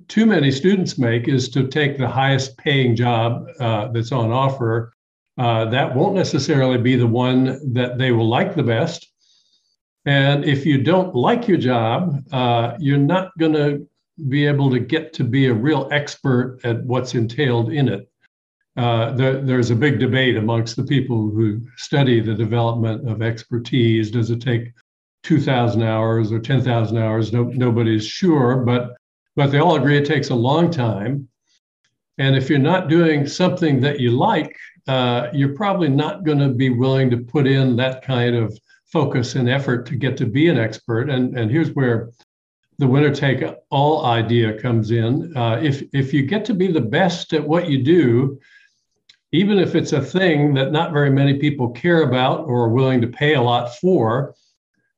too 0.09 0.27
many 0.27 0.51
students 0.51 0.99
make 0.99 1.29
is 1.29 1.49
to 1.51 1.67
take 1.69 1.99
the 1.99 2.09
highest 2.09 2.57
paying 2.59 2.95
job 2.95 3.47
uh, 3.61 3.89
that's 3.89 4.13
on 4.13 4.31
offer. 4.31 4.93
Uh, 5.39 5.67
that 5.67 5.95
won't 5.95 6.15
necessarily 6.15 6.79
be 6.79 6.97
the 6.97 7.07
one 7.07 7.73
that 7.75 7.99
they 7.99 8.13
will 8.13 8.29
like 8.29 8.55
the 8.55 8.63
best. 8.63 9.07
And 10.07 10.45
if 10.45 10.65
you 10.65 10.83
don't 10.83 11.15
like 11.15 11.49
your 11.49 11.59
job, 11.59 12.25
uh, 12.33 12.75
you're 12.79 12.97
not 12.99 13.37
going 13.39 13.53
to 13.55 13.89
be 14.29 14.47
able 14.47 14.71
to 14.71 14.79
get 14.79 15.13
to 15.15 15.25
be 15.25 15.47
a 15.47 15.55
real 15.55 15.89
expert 15.91 16.61
at 16.65 16.83
what's 16.85 17.15
entailed 17.15 17.73
in 17.73 17.89
it. 17.89 18.09
Uh, 18.77 19.13
there, 19.13 19.41
there's 19.41 19.71
a 19.71 19.77
big 19.77 19.99
debate 19.99 20.37
amongst 20.37 20.77
the 20.77 20.85
people 20.85 21.31
who 21.31 21.61
study 21.77 22.21
the 22.21 22.35
development 22.35 23.09
of 23.09 23.23
expertise. 23.23 24.11
Does 24.11 24.31
it 24.31 24.41
take 24.41 24.73
2,000 25.27 25.83
hours 25.83 26.31
or 26.31 26.39
10,000 26.39 26.97
hours. 26.97 27.33
No, 27.33 27.43
nobody's 27.45 28.07
sure, 28.07 28.59
but 28.59 28.95
but 29.35 29.49
they 29.49 29.59
all 29.59 29.75
agree 29.75 29.99
it 29.99 30.07
takes 30.07 30.31
a 30.31 30.35
long 30.35 30.71
time. 30.71 31.29
And 32.17 32.37
if 32.37 32.49
you're 32.49 32.59
not 32.61 32.89
doing 32.89 33.27
something 33.27 33.81
that 33.81 34.01
you 34.01 34.13
like, 34.13 34.57
uh, 34.87 35.29
you're 35.35 35.55
probably 35.55 35.89
not 35.89 36.25
going 36.25 36.39
to 36.39 36.49
be 36.49 36.71
willing 36.71 37.11
to 37.11 37.19
put 37.19 37.47
in 37.47 37.77
that 37.77 38.03
kind 38.03 38.35
of 38.35 38.57
focus 38.87 39.35
and 39.35 39.51
effort 39.51 39.85
to 39.87 39.97
get 39.97 40.17
to 40.19 40.27
be 40.27 40.49
an 40.49 40.59
expert. 40.59 41.11
And, 41.11 41.37
and 41.37 41.51
here's 41.51 41.75
where 41.75 42.13
the 42.79 42.87
winner 42.87 43.13
take 43.13 43.45
all 43.71 44.07
idea 44.07 44.59
comes 44.59 44.93
in. 44.93 45.37
Uh, 45.37 45.61
if, 45.61 45.83
if 45.93 46.15
you 46.15 46.23
get 46.23 46.45
to 46.47 46.55
be 46.55 46.69
the 46.69 46.81
best 46.81 47.35
at 47.35 47.47
what 47.47 47.69
you 47.69 47.83
do, 47.83 48.39
even 49.33 49.59
if 49.59 49.75
it's 49.75 49.93
a 49.93 50.01
thing 50.01 50.55
that 50.55 50.73
not 50.73 50.93
very 50.93 51.11
many 51.11 51.35
people 51.35 51.71
care 51.71 52.05
about 52.05 52.47
or 52.47 52.65
are 52.65 52.71
willing 52.71 53.01
to 53.03 53.09
pay 53.09 53.35
a 53.35 53.43
lot 53.43 53.75
for, 53.75 54.35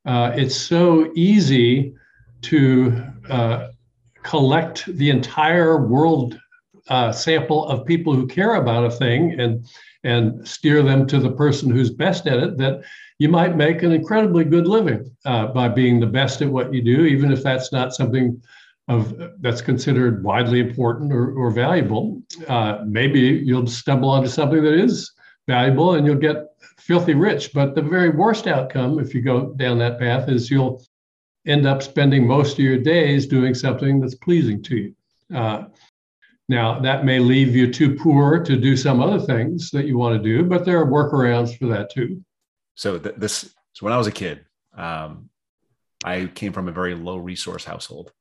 uh, 0.08 0.32
it's 0.34 0.56
so 0.56 1.12
easy 1.14 1.94
to 2.40 3.04
uh, 3.28 3.68
collect 4.22 4.86
the 4.96 5.10
entire 5.10 5.86
world 5.86 6.40
uh, 6.88 7.12
sample 7.12 7.66
of 7.68 7.84
people 7.84 8.14
who 8.14 8.26
care 8.26 8.54
about 8.54 8.84
a 8.84 8.90
thing 8.90 9.38
and 9.38 9.66
and 10.04 10.46
steer 10.48 10.82
them 10.82 11.06
to 11.06 11.18
the 11.18 11.30
person 11.32 11.70
who's 11.70 11.90
best 11.90 12.26
at 12.26 12.38
it 12.38 12.56
that 12.56 12.80
you 13.18 13.28
might 13.28 13.56
make 13.56 13.82
an 13.82 13.92
incredibly 13.92 14.44
good 14.44 14.66
living 14.66 15.14
uh, 15.26 15.48
by 15.48 15.68
being 15.68 16.00
the 16.00 16.06
best 16.06 16.40
at 16.40 16.48
what 16.48 16.72
you 16.72 16.80
do 16.80 17.04
even 17.04 17.30
if 17.30 17.42
that's 17.42 17.70
not 17.72 17.92
something 17.92 18.40
of 18.88 19.14
that's 19.40 19.60
considered 19.60 20.24
widely 20.24 20.60
important 20.60 21.12
or, 21.12 21.32
or 21.34 21.50
valuable. 21.50 22.22
Uh, 22.48 22.78
maybe 22.86 23.20
you'll 23.20 23.66
stumble 23.66 24.08
onto 24.08 24.28
something 24.28 24.64
that 24.64 24.72
is 24.72 25.12
valuable 25.46 25.94
and 25.94 26.06
you'll 26.06 26.16
get 26.16 26.46
filthy 26.88 27.14
rich 27.14 27.52
but 27.54 27.76
the 27.76 27.82
very 27.82 28.10
worst 28.10 28.48
outcome 28.48 28.98
if 28.98 29.14
you 29.14 29.22
go 29.22 29.52
down 29.54 29.78
that 29.78 29.98
path 30.00 30.28
is 30.28 30.50
you'll 30.50 30.84
end 31.46 31.66
up 31.66 31.82
spending 31.82 32.26
most 32.26 32.54
of 32.54 32.64
your 32.64 32.78
days 32.78 33.26
doing 33.26 33.54
something 33.54 34.00
that's 34.00 34.16
pleasing 34.16 34.60
to 34.60 34.76
you 34.76 34.94
uh, 35.34 35.64
now, 36.48 36.80
that 36.80 37.04
may 37.04 37.18
leave 37.18 37.54
you 37.54 37.70
too 37.70 37.94
poor 37.94 38.42
to 38.42 38.56
do 38.56 38.76
some 38.76 39.00
other 39.00 39.20
things 39.20 39.70
that 39.70 39.84
you 39.84 39.98
want 39.98 40.16
to 40.16 40.22
do, 40.22 40.44
but 40.44 40.64
there 40.64 40.80
are 40.80 40.86
workarounds 40.86 41.56
for 41.58 41.66
that 41.66 41.90
too. 41.90 42.24
So, 42.74 42.98
th- 42.98 43.16
this, 43.16 43.54
so 43.74 43.84
when 43.84 43.92
I 43.92 43.98
was 43.98 44.06
a 44.06 44.12
kid, 44.12 44.46
um, 44.74 45.28
I 46.04 46.26
came 46.26 46.54
from 46.54 46.68
a 46.68 46.72
very 46.72 46.94
low 46.94 47.18
resource 47.18 47.64
household. 47.64 48.12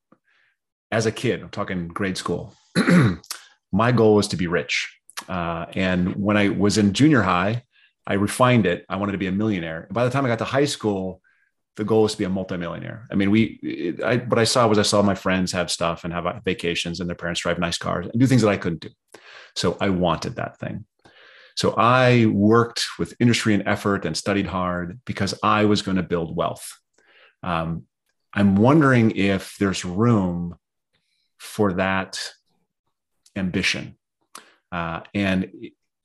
As 0.92 1.06
a 1.06 1.12
kid, 1.12 1.42
I'm 1.42 1.50
talking 1.50 1.88
grade 1.88 2.18
school, 2.18 2.54
my 3.72 3.92
goal 3.94 4.16
was 4.16 4.28
to 4.30 4.36
be 4.36 4.48
rich. 4.48 4.94
Uh, 5.30 5.68
and 5.74 6.16
when 6.16 6.36
I 6.36 6.50
was 6.50 6.78
in 6.78 6.94
junior 6.94 7.22
high, 7.22 7.64
I 8.08 8.14
refined 8.14 8.66
it. 8.66 8.86
I 8.88 8.96
wanted 8.96 9.12
to 9.12 9.18
be 9.18 9.28
a 9.28 9.32
millionaire. 9.34 9.88
By 9.92 10.06
the 10.06 10.10
time 10.10 10.26
I 10.26 10.30
got 10.30 10.40
to 10.40 10.46
high 10.46 10.66
school, 10.66 11.22
the 11.76 11.84
goal 11.84 12.04
was 12.04 12.14
to 12.14 12.18
be 12.18 12.24
a 12.24 12.30
multimillionaire. 12.30 13.06
I 13.12 13.16
mean, 13.16 13.30
we, 13.30 13.96
I, 14.04 14.18
what 14.18 14.40
I 14.40 14.46
saw 14.46 14.66
was 14.66 14.80
I 14.80 14.84
saw 14.84 15.02
my 15.02 15.14
friends 15.14 15.52
have 15.52 15.70
stuff 15.70 16.06
and 16.06 16.14
have 16.14 16.42
vacations 16.44 17.00
and 17.00 17.10
their 17.10 17.16
parents 17.16 17.42
drive 17.42 17.60
nice 17.60 17.78
cars 17.78 18.08
and 18.08 18.20
do 18.20 18.26
things 18.26 18.42
that 18.42 18.50
I 18.50 18.58
couldn't 18.58 18.82
do. 18.82 18.90
So 19.56 19.78
I 19.80 19.90
wanted 19.90 20.38
that 20.38 20.58
thing. 20.58 20.86
So 21.56 21.74
I 21.78 22.28
worked 22.28 22.86
with 22.98 23.14
industry 23.20 23.54
and 23.54 23.68
effort 23.68 24.06
and 24.06 24.16
studied 24.16 24.48
hard 24.48 25.00
because 25.06 25.38
I 25.44 25.66
was 25.66 25.82
going 25.82 25.98
to 25.98 26.04
build 26.04 26.36
wealth. 26.36 26.80
Um, 27.44 27.84
I'm 28.34 28.56
wondering 28.56 29.12
if 29.12 29.56
there's 29.60 29.84
room 29.84 30.56
for 31.38 31.74
that 31.74 32.20
ambition. 33.36 33.98
Uh, 34.72 35.02
and 35.14 35.52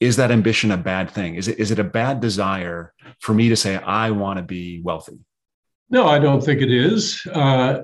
is 0.03 0.17
that 0.17 0.33
ambition 0.33 0.73
a 0.73 0.77
bad 0.77 1.11
thing? 1.11 1.37
Is 1.37 1.47
it, 1.47 1.59
is 1.61 1.71
it 1.71 1.79
a 1.79 1.85
bad 1.85 2.21
desire 2.21 2.93
for 3.21 3.35
me 3.35 3.49
to 3.49 3.57
say, 3.57 3.77
I 3.77 4.11
want 4.11 4.39
to 4.39 4.43
be 4.43 4.83
wealthy? 4.83 5.19
No, 5.91 6.07
I 6.07 6.19
don't 6.19 6.43
think 6.43 6.61
it 6.61 6.73
is. 6.73 7.25
Uh, 7.33 7.83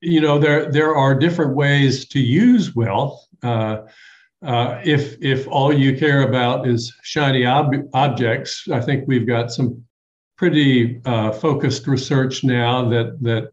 you 0.00 0.20
know, 0.20 0.38
there 0.38 0.70
there 0.70 0.94
are 0.94 1.14
different 1.14 1.56
ways 1.56 2.06
to 2.08 2.20
use 2.20 2.76
wealth. 2.76 3.26
Uh, 3.42 3.78
uh, 4.44 4.80
if 4.84 5.16
if 5.20 5.48
all 5.48 5.72
you 5.72 5.96
care 5.96 6.22
about 6.28 6.68
is 6.68 6.94
shiny 7.02 7.46
ob- 7.46 7.88
objects, 7.94 8.68
I 8.70 8.80
think 8.80 9.08
we've 9.08 9.26
got 9.26 9.50
some 9.50 9.82
pretty 10.36 11.00
uh, 11.06 11.32
focused 11.32 11.86
research 11.86 12.44
now 12.44 12.88
that 12.90 13.20
that 13.22 13.50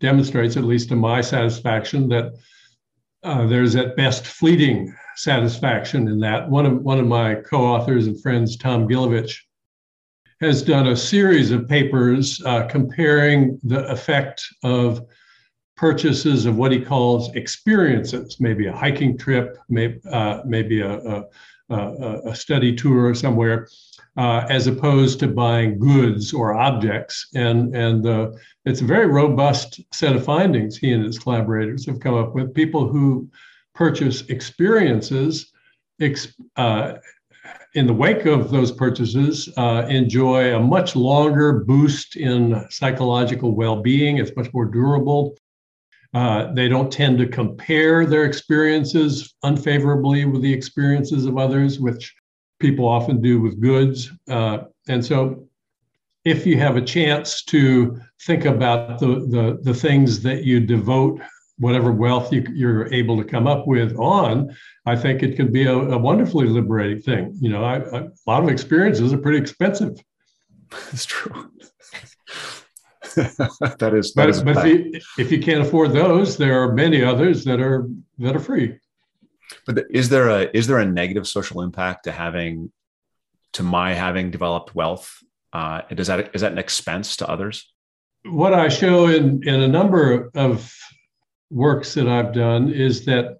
demonstrates, 0.00 0.56
at 0.56 0.64
least 0.64 0.90
to 0.90 0.96
my 0.96 1.22
satisfaction, 1.22 2.08
that 2.10 2.34
uh, 3.22 3.46
there's 3.46 3.74
at 3.74 3.96
best 3.96 4.26
fleeting 4.26 4.94
satisfaction 5.16 6.08
in 6.08 6.20
that. 6.20 6.48
One 6.48 6.66
of 6.66 6.82
one 6.82 6.98
of 6.98 7.06
my 7.06 7.36
co-authors 7.36 8.06
and 8.06 8.20
friends, 8.20 8.56
Tom 8.56 8.88
Gilovich, 8.88 9.36
has 10.40 10.62
done 10.62 10.88
a 10.88 10.96
series 10.96 11.50
of 11.50 11.68
papers 11.68 12.42
uh, 12.44 12.66
comparing 12.66 13.58
the 13.62 13.86
effect 13.90 14.44
of 14.62 15.06
purchases 15.76 16.46
of 16.46 16.56
what 16.56 16.72
he 16.72 16.80
calls 16.80 17.34
experiences, 17.34 18.36
maybe 18.40 18.66
a 18.66 18.72
hiking 18.72 19.18
trip, 19.18 19.56
maybe, 19.68 20.00
uh, 20.10 20.40
maybe 20.44 20.80
a, 20.80 20.98
a, 20.98 21.24
a, 21.70 22.20
a, 22.26 22.34
study 22.34 22.74
tour 22.74 23.14
somewhere, 23.14 23.68
uh, 24.16 24.46
as 24.48 24.66
opposed 24.66 25.18
to 25.18 25.26
buying 25.26 25.78
goods 25.78 26.32
or 26.32 26.54
objects. 26.54 27.26
And, 27.34 27.74
and 27.74 28.06
uh, 28.06 28.30
it's 28.64 28.82
a 28.82 28.86
very 28.86 29.06
robust 29.06 29.80
set 29.92 30.14
of 30.14 30.24
findings 30.24 30.76
he 30.76 30.92
and 30.92 31.04
his 31.04 31.18
collaborators 31.18 31.86
have 31.86 32.00
come 32.00 32.14
up 32.14 32.34
with. 32.34 32.54
People 32.54 32.86
who 32.86 33.28
purchase 33.74 34.22
experiences 34.28 35.52
ex, 36.00 36.34
uh, 36.56 36.94
in 37.74 37.86
the 37.86 37.92
wake 37.92 38.24
of 38.26 38.50
those 38.50 38.70
purchases, 38.70 39.48
uh, 39.56 39.86
enjoy 39.88 40.54
a 40.54 40.60
much 40.60 40.94
longer 40.94 41.64
boost 41.64 42.16
in 42.16 42.64
psychological 42.70 43.54
well 43.54 43.82
being. 43.82 44.18
It's 44.18 44.36
much 44.36 44.52
more 44.54 44.64
durable. 44.64 45.36
Uh, 46.14 46.52
they 46.52 46.68
don't 46.68 46.92
tend 46.92 47.18
to 47.18 47.26
compare 47.26 48.06
their 48.06 48.24
experiences 48.24 49.34
unfavorably 49.42 50.24
with 50.24 50.42
the 50.42 50.52
experiences 50.52 51.26
of 51.26 51.36
others, 51.36 51.80
which 51.80 52.14
people 52.60 52.86
often 52.86 53.20
do 53.20 53.40
with 53.40 53.60
goods. 53.60 54.12
Uh, 54.30 54.58
and 54.86 55.04
so, 55.04 55.48
if 56.24 56.46
you 56.46 56.56
have 56.56 56.76
a 56.76 56.80
chance 56.80 57.42
to 57.42 58.00
think 58.22 58.44
about 58.44 59.00
the, 59.00 59.06
the, 59.06 59.58
the 59.62 59.74
things 59.74 60.22
that 60.22 60.44
you 60.44 60.60
devote 60.60 61.20
whatever 61.58 61.92
wealth 61.92 62.32
you, 62.32 62.68
are 62.68 62.92
able 62.92 63.16
to 63.16 63.24
come 63.24 63.46
up 63.46 63.66
with 63.66 63.96
on, 63.96 64.54
I 64.86 64.96
think 64.96 65.22
it 65.22 65.36
can 65.36 65.52
be 65.52 65.64
a, 65.64 65.76
a 65.76 65.98
wonderfully 65.98 66.46
liberating 66.46 67.00
thing. 67.00 67.36
You 67.40 67.50
know, 67.50 67.64
I, 67.64 67.76
I, 67.76 67.98
a 68.00 68.10
lot 68.26 68.42
of 68.42 68.48
experiences 68.48 69.12
are 69.12 69.18
pretty 69.18 69.38
expensive. 69.38 69.98
That's 70.70 71.04
true. 71.04 71.50
that 73.14 73.92
is, 73.94 74.12
that 74.14 74.14
but, 74.16 74.28
is 74.28 74.42
but 74.42 74.56
if 74.56 74.64
you, 74.64 75.00
if 75.18 75.30
you 75.30 75.40
can't 75.40 75.62
afford 75.62 75.92
those, 75.92 76.36
there 76.36 76.60
are 76.60 76.72
many 76.72 77.04
others 77.04 77.44
that 77.44 77.60
are 77.60 77.88
that 78.18 78.34
are 78.34 78.40
free. 78.40 78.76
But 79.66 79.84
is 79.90 80.08
there 80.08 80.28
a 80.28 80.50
is 80.52 80.66
there 80.66 80.78
a 80.78 80.86
negative 80.86 81.28
social 81.28 81.62
impact 81.62 82.04
to 82.04 82.12
having 82.12 82.72
to 83.52 83.62
my 83.62 83.94
having 83.94 84.32
developed 84.32 84.74
wealth? 84.74 85.18
Uh, 85.52 85.82
does 85.94 86.08
that 86.08 86.34
is 86.34 86.40
that 86.40 86.50
an 86.50 86.58
expense 86.58 87.16
to 87.18 87.28
others? 87.28 87.72
What 88.24 88.52
I 88.52 88.68
show 88.68 89.06
in 89.06 89.46
in 89.46 89.62
a 89.62 89.68
number 89.68 90.30
of 90.34 90.74
works 91.54 91.94
that 91.94 92.08
I've 92.08 92.34
done 92.34 92.70
is 92.70 93.04
that 93.04 93.38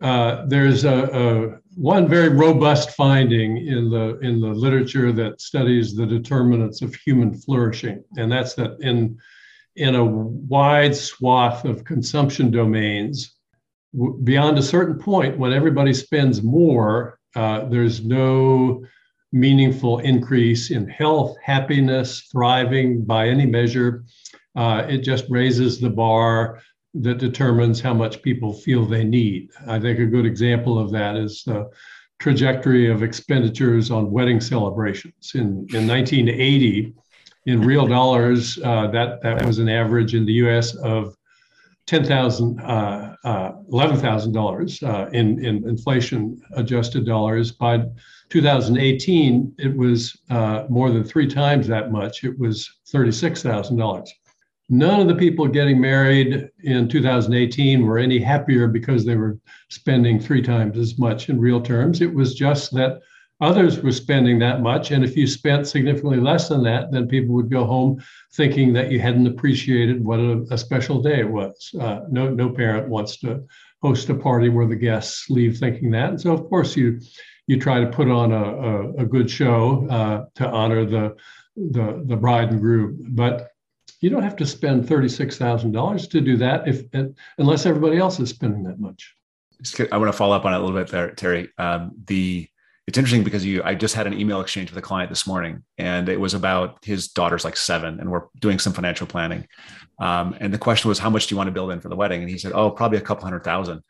uh, 0.00 0.46
there's 0.46 0.84
a, 0.84 1.04
a, 1.12 1.60
one 1.76 2.08
very 2.08 2.30
robust 2.30 2.92
finding 2.92 3.58
in 3.66 3.90
the 3.90 4.18
in 4.20 4.40
the 4.40 4.48
literature 4.48 5.12
that 5.12 5.40
studies 5.40 5.94
the 5.94 6.06
determinants 6.06 6.80
of 6.80 6.94
human 6.94 7.34
flourishing, 7.34 8.02
and 8.16 8.32
that's 8.32 8.54
that 8.54 8.80
in 8.80 9.18
in 9.76 9.94
a 9.94 10.04
wide 10.04 10.96
swath 10.96 11.64
of 11.64 11.84
consumption 11.84 12.50
domains, 12.50 13.36
w- 13.94 14.18
beyond 14.24 14.58
a 14.58 14.62
certain 14.62 14.98
point, 14.98 15.38
when 15.38 15.52
everybody 15.52 15.92
spends 15.92 16.42
more, 16.42 17.18
uh, 17.36 17.66
there's 17.66 18.02
no 18.02 18.84
meaningful 19.32 19.98
increase 19.98 20.70
in 20.70 20.88
health, 20.88 21.36
happiness, 21.44 22.22
thriving 22.32 23.04
by 23.04 23.28
any 23.28 23.46
measure. 23.46 24.04
Uh, 24.56 24.84
it 24.88 24.98
just 24.98 25.24
raises 25.28 25.78
the 25.78 25.90
bar 25.90 26.60
that 26.94 27.18
determines 27.18 27.80
how 27.80 27.94
much 27.94 28.22
people 28.22 28.52
feel 28.52 28.84
they 28.84 29.04
need. 29.04 29.50
I 29.66 29.78
think 29.78 29.98
a 29.98 30.06
good 30.06 30.26
example 30.26 30.78
of 30.78 30.90
that 30.92 31.16
is 31.16 31.44
the 31.44 31.70
trajectory 32.18 32.90
of 32.90 33.02
expenditures 33.02 33.90
on 33.90 34.10
wedding 34.10 34.40
celebrations. 34.40 35.32
In, 35.34 35.66
in 35.72 35.86
1980, 35.86 36.94
in 37.46 37.60
real 37.62 37.86
dollars, 37.86 38.58
uh, 38.62 38.88
that, 38.88 39.22
that 39.22 39.44
was 39.46 39.58
an 39.58 39.68
average 39.68 40.14
in 40.14 40.26
the 40.26 40.32
US 40.34 40.74
of 40.76 41.16
10,000, 41.86 42.60
uh, 42.60 43.16
uh, 43.24 43.52
$11,000 43.72 44.82
uh, 44.82 45.10
in, 45.10 45.44
in 45.44 45.68
inflation 45.68 46.40
adjusted 46.54 47.04
dollars. 47.04 47.50
By 47.52 47.84
2018, 48.28 49.54
it 49.58 49.76
was 49.76 50.16
uh, 50.30 50.66
more 50.68 50.90
than 50.90 51.02
three 51.02 51.26
times 51.26 51.66
that 51.66 51.90
much. 51.90 52.22
It 52.22 52.38
was 52.38 52.70
$36,000. 52.92 54.08
None 54.72 55.00
of 55.00 55.08
the 55.08 55.16
people 55.16 55.48
getting 55.48 55.80
married 55.80 56.48
in 56.62 56.88
2018 56.88 57.84
were 57.84 57.98
any 57.98 58.20
happier 58.20 58.68
because 58.68 59.04
they 59.04 59.16
were 59.16 59.36
spending 59.68 60.20
three 60.20 60.42
times 60.42 60.78
as 60.78 60.96
much 60.96 61.28
in 61.28 61.40
real 61.40 61.60
terms. 61.60 62.00
It 62.00 62.14
was 62.14 62.36
just 62.36 62.72
that 62.74 63.00
others 63.40 63.80
were 63.80 63.90
spending 63.90 64.38
that 64.38 64.62
much. 64.62 64.92
And 64.92 65.02
if 65.02 65.16
you 65.16 65.26
spent 65.26 65.66
significantly 65.66 66.20
less 66.20 66.48
than 66.48 66.62
that, 66.64 66.92
then 66.92 67.08
people 67.08 67.34
would 67.34 67.50
go 67.50 67.64
home 67.64 68.00
thinking 68.34 68.72
that 68.74 68.92
you 68.92 69.00
hadn't 69.00 69.26
appreciated 69.26 70.04
what 70.04 70.20
a, 70.20 70.46
a 70.52 70.58
special 70.58 71.02
day 71.02 71.18
it 71.18 71.28
was. 71.28 71.74
Uh, 71.80 72.02
no, 72.08 72.30
no 72.30 72.48
parent 72.50 72.88
wants 72.88 73.16
to 73.18 73.42
host 73.82 74.08
a 74.08 74.14
party 74.14 74.50
where 74.50 74.68
the 74.68 74.76
guests 74.76 75.28
leave 75.30 75.58
thinking 75.58 75.90
that. 75.90 76.10
And 76.10 76.20
so, 76.20 76.32
of 76.32 76.48
course, 76.48 76.76
you 76.76 77.00
you 77.48 77.58
try 77.58 77.80
to 77.80 77.90
put 77.90 78.08
on 78.08 78.30
a, 78.30 78.44
a, 78.44 78.92
a 78.98 79.04
good 79.04 79.28
show 79.28 79.88
uh, 79.90 80.26
to 80.36 80.48
honor 80.48 80.84
the, 80.84 81.16
the 81.56 82.04
the 82.06 82.16
bride 82.16 82.50
and 82.50 82.60
groom. 82.60 83.04
But 83.08 83.50
you 84.00 84.10
don't 84.10 84.22
have 84.22 84.36
to 84.36 84.46
spend 84.46 84.88
thirty 84.88 85.08
six 85.08 85.36
thousand 85.36 85.72
dollars 85.72 86.08
to 86.08 86.20
do 86.20 86.36
that 86.38 86.66
if 86.66 86.84
unless 87.38 87.66
everybody 87.66 87.98
else 87.98 88.18
is 88.20 88.30
spending 88.30 88.64
that 88.64 88.80
much. 88.80 89.14
I 89.92 89.98
want 89.98 90.10
to 90.10 90.16
follow 90.16 90.34
up 90.34 90.46
on 90.46 90.54
it 90.54 90.56
a 90.56 90.60
little 90.60 90.78
bit 90.78 90.88
there, 90.88 91.10
Terry. 91.10 91.50
Um, 91.58 91.92
the 92.06 92.48
it's 92.86 92.98
interesting 92.98 93.22
because 93.22 93.44
you 93.44 93.62
I 93.62 93.74
just 93.74 93.94
had 93.94 94.06
an 94.06 94.18
email 94.18 94.40
exchange 94.40 94.70
with 94.70 94.78
a 94.78 94.82
client 94.82 95.10
this 95.10 95.26
morning, 95.26 95.62
and 95.78 96.08
it 96.08 96.18
was 96.18 96.34
about 96.34 96.84
his 96.84 97.08
daughter's 97.08 97.44
like 97.44 97.56
seven, 97.56 98.00
and 98.00 98.10
we're 98.10 98.24
doing 98.40 98.58
some 98.58 98.72
financial 98.72 99.06
planning. 99.06 99.46
Um, 100.00 100.34
and 100.40 100.52
the 100.52 100.58
question 100.58 100.88
was, 100.88 100.98
how 100.98 101.10
much 101.10 101.26
do 101.26 101.34
you 101.34 101.36
want 101.36 101.48
to 101.48 101.52
build 101.52 101.70
in 101.70 101.80
for 101.80 101.90
the 101.90 101.96
wedding? 101.96 102.22
And 102.22 102.30
he 102.30 102.38
said, 102.38 102.52
oh, 102.52 102.70
probably 102.70 102.96
a 102.96 103.02
couple 103.02 103.24
hundred 103.24 103.44
thousand. 103.44 103.82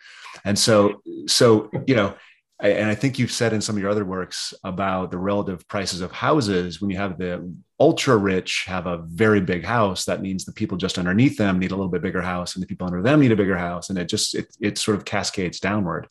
And 0.44 0.58
so, 0.58 1.00
so 1.28 1.70
you 1.86 1.94
know, 1.94 2.14
and 2.60 2.90
I 2.90 2.94
think 2.94 3.18
you've 3.18 3.32
said 3.32 3.52
in 3.52 3.60
some 3.60 3.76
of 3.76 3.80
your 3.80 3.90
other 3.90 4.04
works 4.04 4.52
about 4.64 5.12
the 5.12 5.18
relative 5.18 5.66
prices 5.68 6.00
of 6.00 6.10
houses. 6.10 6.80
When 6.80 6.90
you 6.90 6.96
have 6.96 7.16
the 7.16 7.54
ultra 7.80 8.16
rich 8.16 8.64
have 8.66 8.86
a 8.86 8.98
very 8.98 9.40
big 9.40 9.64
house, 9.64 10.04
that 10.04 10.20
means 10.20 10.44
the 10.44 10.52
people 10.52 10.76
just 10.76 10.98
underneath 10.98 11.38
them 11.38 11.58
need 11.58 11.72
a 11.72 11.74
little 11.74 11.90
bit 11.90 12.02
bigger 12.02 12.20
house, 12.20 12.54
and 12.54 12.62
the 12.62 12.66
people 12.66 12.86
under 12.86 13.02
them 13.02 13.20
need 13.20 13.32
a 13.32 13.36
bigger 13.36 13.56
house, 13.56 13.88
and 13.88 13.98
it 13.98 14.08
just 14.08 14.34
it 14.34 14.54
it 14.60 14.78
sort 14.78 14.96
of 14.96 15.04
cascades 15.04 15.58
downward. 15.58 16.06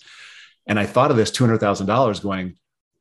And 0.68 0.80
I 0.80 0.86
thought 0.86 1.12
of 1.12 1.18
this 1.18 1.32
two 1.32 1.46
hundred 1.46 1.60
thousand 1.60 1.88
dollars, 1.88 2.20
going, 2.20 2.56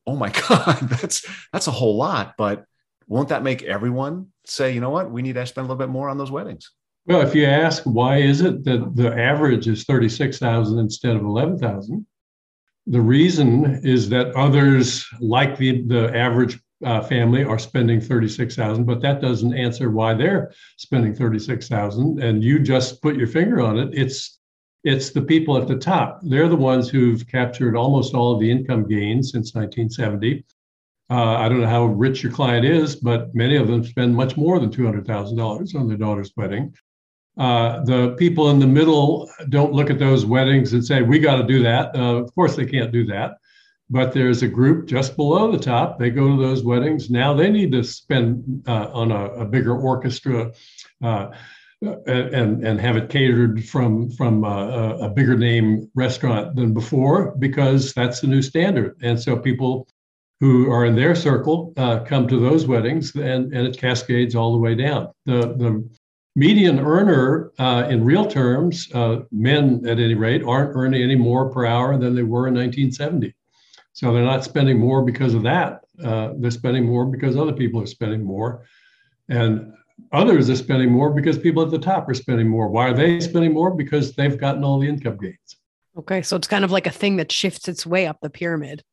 oh 0.06 0.16
my 0.16 0.30
god, 0.48 0.80
that's 0.88 1.26
that's 1.52 1.66
a 1.66 1.72
whole 1.72 1.96
lot. 1.96 2.34
But 2.37 2.64
won't 3.06 3.30
that 3.30 3.42
make 3.42 3.62
everyone 3.62 4.28
say, 4.44 4.72
you 4.72 4.80
know 4.80 4.90
what, 4.90 5.10
we 5.10 5.22
need 5.22 5.34
to 5.34 5.46
spend 5.46 5.64
a 5.64 5.68
little 5.68 5.78
bit 5.78 5.90
more 5.90 6.10
on 6.10 6.18
those 6.18 6.30
weddings? 6.30 6.70
Well, 7.06 7.22
if 7.22 7.34
you 7.34 7.46
ask 7.46 7.82
why 7.84 8.18
is 8.18 8.42
it 8.42 8.64
that 8.64 8.94
the 8.94 9.18
average 9.18 9.66
is 9.66 9.84
thirty 9.84 10.10
six 10.10 10.38
thousand 10.38 10.78
instead 10.78 11.16
of 11.16 11.22
eleven 11.22 11.58
thousand 11.58 12.06
the 12.88 13.00
reason 13.00 13.80
is 13.84 14.08
that 14.08 14.34
others, 14.34 15.06
like 15.20 15.58
the, 15.58 15.82
the 15.82 16.16
average 16.16 16.58
uh, 16.85 17.02
family, 17.02 17.44
are 17.44 17.58
spending 17.58 18.00
36,000, 18.00 18.85
but 18.85 19.00
that 19.02 19.20
doesn't 19.20 19.54
answer 19.54 19.90
why 19.90 20.14
they're 20.14 20.52
spending 20.76 21.14
36,000. 21.14 22.23
And 22.23 22.42
you 22.42 22.58
just 22.58 23.02
put 23.02 23.16
your 23.16 23.26
finger 23.26 23.61
on 23.61 23.78
it. 23.78 23.90
It's 23.92 24.38
it's 24.85 25.11
the 25.11 25.23
people 25.23 25.56
at 25.56 25.66
the 25.66 25.76
top. 25.76 26.20
They're 26.23 26.49
the 26.49 26.56
ones 26.56 26.88
who've 26.88 27.26
captured 27.26 27.76
almost 27.76 28.14
all 28.14 28.32
of 28.32 28.40
the 28.40 28.50
income 28.50 28.87
gains 28.87 29.32
since 29.32 29.54
1970. 29.54 30.44
Uh, 31.11 31.35
I 31.37 31.49
don't 31.49 31.61
know 31.61 31.66
how 31.66 31.87
rich 31.87 32.23
your 32.23 32.32
client 32.32 32.64
is, 32.64 32.94
but 32.94 33.35
many 33.35 33.56
of 33.56 33.66
them 33.66 33.85
spend 33.85 34.14
much 34.14 34.37
more 34.37 34.61
than 34.61 34.70
$200,000 34.70 35.75
on 35.75 35.88
their 35.88 35.97
daughter's 35.97 36.32
wedding. 36.37 36.75
Uh, 37.37 37.82
the 37.85 38.14
people 38.18 38.50
in 38.50 38.58
the 38.58 38.66
middle 38.66 39.30
don't 39.49 39.73
look 39.73 39.90
at 39.90 39.99
those 39.99 40.26
weddings 40.26 40.73
and 40.73 40.85
say, 40.85 41.02
we 41.02 41.18
got 41.18 41.37
to 41.37 41.44
do 41.44 41.62
that. 41.62 41.94
Uh, 41.94 42.16
of 42.16 42.35
course, 42.35 42.56
they 42.56 42.66
can't 42.66 42.92
do 42.92 43.04
that. 43.06 43.38
But 43.90 44.12
there's 44.12 44.42
a 44.42 44.49
group 44.49 44.87
just 44.87 45.16
below 45.16 45.50
the 45.50 45.59
top. 45.59 45.99
They 45.99 46.11
go 46.11 46.28
to 46.28 46.42
those 46.42 46.62
weddings. 46.62 47.09
Now 47.11 47.33
they 47.33 47.50
need 47.50 47.73
to 47.73 47.83
spend 47.83 48.64
uh, 48.68 48.90
on 48.92 49.11
a, 49.11 49.25
a, 49.30 49.45
bigger 49.47 49.78
orchestra 49.78 50.52
uh, 51.02 51.28
and, 51.80 52.66
and 52.66 52.80
have 52.80 52.97
it 52.97 53.09
catered 53.09 53.64
from, 53.64 54.11
from 54.11 54.45
a, 54.45 54.99
a 55.00 55.09
bigger 55.09 55.38
name 55.38 55.90
restaurant 55.95 56.54
than 56.54 56.75
before 56.75 57.35
because 57.38 57.95
that's 57.95 58.21
the 58.21 58.26
new 58.26 58.42
standard. 58.42 58.97
And 59.00 59.18
so 59.18 59.38
people 59.38 59.88
who 60.40 60.71
are 60.71 60.85
in 60.85 60.95
their 60.95 61.14
circle 61.14 61.73
uh, 61.76 62.00
come 62.00 62.28
to 62.28 62.38
those 62.38 62.66
weddings 62.66 63.14
and, 63.14 63.52
and 63.52 63.66
it 63.66 63.78
cascades 63.78 64.35
all 64.35 64.52
the 64.52 64.59
way 64.59 64.75
down. 64.75 65.09
The, 65.25 65.54
the 65.57 65.88
median 66.37 66.78
earner 66.78 67.52
uh, 67.59 67.87
in 67.90 68.04
real 68.04 68.26
terms, 68.26 68.88
uh, 68.95 69.21
men 69.33 69.83
at 69.87 69.99
any 69.99 70.14
rate, 70.14 70.42
aren't 70.45 70.76
earning 70.76 71.02
any 71.02 71.16
more 71.16 71.50
per 71.50 71.66
hour 71.66 71.99
than 71.99 72.14
they 72.14 72.23
were 72.23 72.47
in 72.47 72.54
1970. 72.54 73.35
So 73.99 74.12
they're 74.12 74.23
not 74.23 74.45
spending 74.45 74.78
more 74.78 75.02
because 75.02 75.35
of 75.35 75.43
that. 75.43 75.81
Uh, 76.00 76.33
they're 76.37 76.52
spending 76.52 76.87
more 76.87 77.05
because 77.05 77.37
other 77.37 77.52
people 77.52 77.83
are 77.83 77.87
spending 77.87 78.23
more. 78.23 78.64
And 79.28 79.73
others 80.12 80.49
are 80.49 80.55
spending 80.55 80.93
more 80.93 81.11
because 81.11 81.37
people 81.37 81.64
at 81.64 81.73
the 81.73 81.81
top 81.81 82.09
are 82.09 82.14
spending 82.14 82.49
more. 82.49 82.69
Why 82.69 82.90
are 82.90 82.95
they 82.95 83.19
spending 83.19 83.52
more? 83.52 83.75
Because 83.75 84.12
they've 84.12 84.38
gotten 84.38 84.62
all 84.62 84.78
the 84.78 84.88
income 84.88 85.17
gains. 85.17 85.57
Okay. 85.96 86.22
So 86.22 86.37
it's 86.37 86.46
kind 86.46 86.64
of 86.64 86.70
like 86.70 86.87
a 86.87 86.92
thing 86.92 87.16
that 87.16 87.33
shifts 87.33 87.66
its 87.66 87.85
way 87.85 88.07
up 88.07 88.18
the 88.22 88.31
pyramid. 88.31 88.85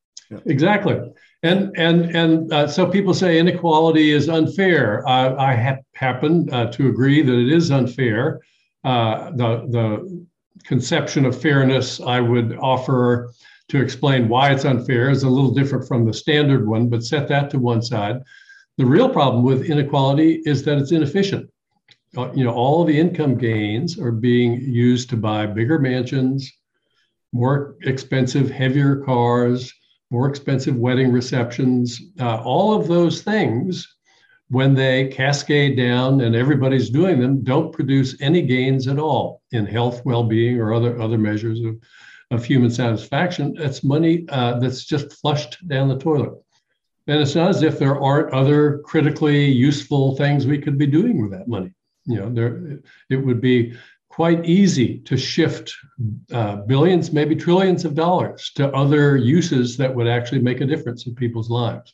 Exactly. 0.48 1.00
And 1.44 1.72
and 1.78 2.16
and 2.16 2.52
uh, 2.52 2.68
so 2.68 2.88
people 2.88 3.14
say 3.14 3.38
inequality 3.38 4.10
is 4.10 4.28
unfair. 4.28 5.08
Uh, 5.08 5.36
I 5.36 5.56
ha- 5.56 5.84
happen 5.94 6.52
uh, 6.52 6.72
to 6.72 6.90
agree 6.90 7.22
that 7.22 7.40
it 7.40 7.52
is 7.52 7.70
unfair. 7.70 8.42
Uh, 8.84 9.30
the 9.36 9.68
the 9.70 10.26
conception 10.64 11.26
of 11.26 11.40
fairness 11.40 12.02
I 12.02 12.22
would 12.22 12.58
offer 12.58 13.30
to 13.70 13.82
explain 13.82 14.28
why 14.30 14.52
it's 14.52 14.66
unfair 14.66 15.10
is 15.10 15.24
a 15.24 15.30
little 15.30 15.52
different 15.52 15.88
from 15.88 16.06
the 16.06 16.14
standard 16.14 16.68
one, 16.68 16.90
but 16.90 17.04
set 17.04 17.28
that 17.28 17.50
to 17.50 17.60
one 17.60 17.82
side. 17.82 18.22
The 18.78 18.86
real 18.86 19.10
problem 19.10 19.44
with 19.44 19.70
inequality 19.70 20.42
is 20.46 20.64
that 20.64 20.78
it's 20.78 20.92
inefficient. 20.92 21.50
Uh, 22.18 22.32
you 22.34 22.44
know, 22.44 22.54
all 22.54 22.84
the 22.84 22.98
income 22.98 23.38
gains 23.38 24.00
are 24.00 24.12
being 24.12 24.62
used 24.62 25.10
to 25.10 25.18
buy 25.18 25.46
bigger 25.46 25.80
mansions, 25.80 26.52
more 27.34 27.76
expensive, 27.84 28.50
heavier 28.50 28.98
cars 28.98 29.74
more 30.12 30.30
expensive 30.30 30.76
wedding 30.76 31.12
receptions, 31.12 32.02
uh, 32.20 32.42
all 32.44 32.74
of 32.74 32.88
those 32.88 33.22
things, 33.22 33.96
when 34.50 34.76
they 34.76 35.08
cascade 35.08 35.76
down 35.76 36.22
and 36.22 36.36
everybody's 36.36 36.90
doing 36.90 37.20
them, 37.20 37.44
don't 37.44 37.74
produce 37.74 38.16
any 38.22 38.42
gains 38.44 38.88
at 38.88 39.00
all 39.00 39.42
in 39.52 39.66
health, 39.66 40.06
well-being, 40.06 40.60
or 40.60 40.74
other 40.74 41.02
other 41.02 41.18
measures 41.18 41.60
of, 41.62 41.76
of 42.32 42.44
human 42.44 42.70
satisfaction. 42.70 43.56
It's 43.58 43.84
money 43.84 44.26
uh, 44.30 44.60
that's 44.60 44.84
just 44.84 45.14
flushed 45.14 45.68
down 45.68 45.90
the 45.90 45.98
toilet. 45.98 46.34
And 47.08 47.22
it's 47.22 47.36
not 47.36 47.50
as 47.50 47.62
if 47.62 47.78
there 47.78 48.00
aren't 48.00 48.34
other 48.34 48.80
critically 48.80 49.46
useful 49.46 50.16
things 50.16 50.48
we 50.48 50.60
could 50.60 50.78
be 50.78 50.88
doing 50.88 51.22
with 51.22 51.32
that 51.32 51.48
money. 51.48 51.72
You 52.06 52.20
know, 52.20 52.30
there 52.34 52.80
it 53.10 53.18
would 53.18 53.42
be 53.42 53.76
quite 54.10 54.46
easy 54.46 55.00
to 55.00 55.18
shift 55.18 55.76
uh, 56.32 56.58
billions, 56.58 57.12
maybe 57.12 57.36
trillions 57.36 57.84
of 57.86 57.96
dollars 57.96 58.52
to 58.56 58.72
other 58.74 59.18
uses 59.18 59.78
that 59.78 59.94
would 59.94 60.08
actually 60.08 60.40
make 60.40 60.62
a 60.62 60.66
difference 60.66 61.06
in 61.06 61.14
people's 61.14 61.50
lives. 61.50 61.94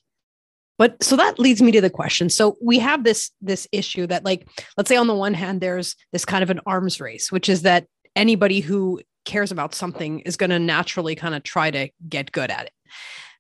But 0.78 1.04
so 1.04 1.16
that 1.16 1.40
leads 1.40 1.62
me 1.62 1.72
to 1.74 1.82
the 1.82 1.90
question. 1.90 2.30
So 2.30 2.58
we 2.62 2.80
have 2.80 3.04
this 3.04 3.32
this 3.42 3.68
issue 3.72 4.08
that 4.08 4.24
like 4.24 4.48
let's 4.78 4.88
say 4.88 4.96
on 4.96 5.08
the 5.08 5.16
one 5.16 5.34
hand 5.34 5.62
there's 5.62 5.96
this 6.12 6.26
kind 6.26 6.44
of 6.44 6.50
an 6.50 6.62
arms 6.66 7.02
race, 7.02 7.32
which 7.32 7.50
is 7.50 7.64
that 7.64 7.88
anybody 8.16 8.62
who 8.62 9.02
cares 9.26 9.52
about 9.52 9.76
something 9.76 10.20
is 10.22 10.38
going 10.38 10.50
to 10.50 10.60
naturally 10.60 11.16
kind 11.16 11.36
of 11.36 11.44
try 11.44 11.72
to 11.72 11.90
get 12.08 12.32
good 12.32 12.52
at 12.52 12.66
it. 12.66 12.74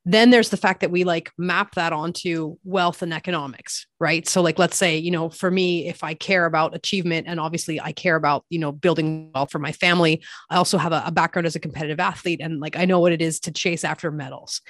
Then 0.03 0.31
there's 0.31 0.49
the 0.49 0.57
fact 0.57 0.81
that 0.81 0.89
we 0.89 1.03
like 1.03 1.31
map 1.37 1.75
that 1.75 1.93
onto 1.93 2.57
wealth 2.63 3.03
and 3.03 3.13
economics, 3.13 3.85
right? 3.99 4.27
So, 4.27 4.41
like, 4.41 4.57
let's 4.57 4.75
say, 4.75 4.97
you 4.97 5.11
know, 5.11 5.29
for 5.29 5.51
me, 5.51 5.87
if 5.87 6.03
I 6.03 6.15
care 6.15 6.47
about 6.47 6.75
achievement 6.75 7.27
and 7.27 7.39
obviously 7.39 7.79
I 7.79 7.91
care 7.91 8.15
about, 8.15 8.43
you 8.49 8.57
know, 8.57 8.71
building 8.71 9.29
wealth 9.35 9.51
for 9.51 9.59
my 9.59 9.71
family, 9.71 10.23
I 10.49 10.55
also 10.55 10.79
have 10.79 10.91
a, 10.91 11.03
a 11.05 11.11
background 11.11 11.45
as 11.45 11.55
a 11.55 11.59
competitive 11.59 11.99
athlete 11.99 12.41
and 12.41 12.59
like 12.59 12.75
I 12.75 12.85
know 12.85 12.99
what 12.99 13.11
it 13.11 13.21
is 13.21 13.39
to 13.41 13.51
chase 13.51 13.83
after 13.83 14.09
medals. 14.09 14.61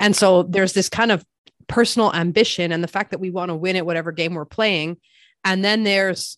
And 0.00 0.16
so 0.16 0.42
there's 0.42 0.72
this 0.72 0.88
kind 0.88 1.12
of 1.12 1.24
personal 1.68 2.12
ambition 2.12 2.72
and 2.72 2.82
the 2.82 2.88
fact 2.88 3.12
that 3.12 3.20
we 3.20 3.30
want 3.30 3.50
to 3.50 3.54
win 3.54 3.76
at 3.76 3.86
whatever 3.86 4.10
game 4.10 4.34
we're 4.34 4.44
playing. 4.44 4.96
And 5.44 5.64
then 5.64 5.84
there's 5.84 6.36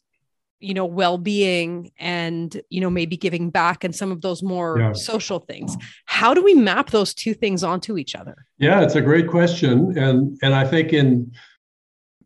you 0.62 0.75
know 0.75 0.85
well-being 0.85 1.90
and 1.98 2.61
you 2.70 2.81
know 2.81 2.90
maybe 2.90 3.16
giving 3.16 3.51
back 3.51 3.85
and 3.85 3.94
some 3.94 4.12
of 4.12 4.20
those 4.20 4.42
more 4.42 4.79
yeah. 4.79 4.92
social 4.92 5.40
things. 5.40 5.77
How 6.07 6.35
do 6.35 6.42
we 6.42 6.55
map 6.55 6.90
those 6.90 7.14
two 7.14 7.35
things 7.35 7.64
onto 7.64 7.98
each 7.98 8.14
other? 8.14 8.46
Yeah 8.59 8.83
it's 8.83 8.94
a 8.94 9.01
great 9.01 9.29
question 9.29 9.96
and 9.98 10.38
and 10.42 10.55
i 10.55 10.64
think 10.64 10.92
in 10.92 11.33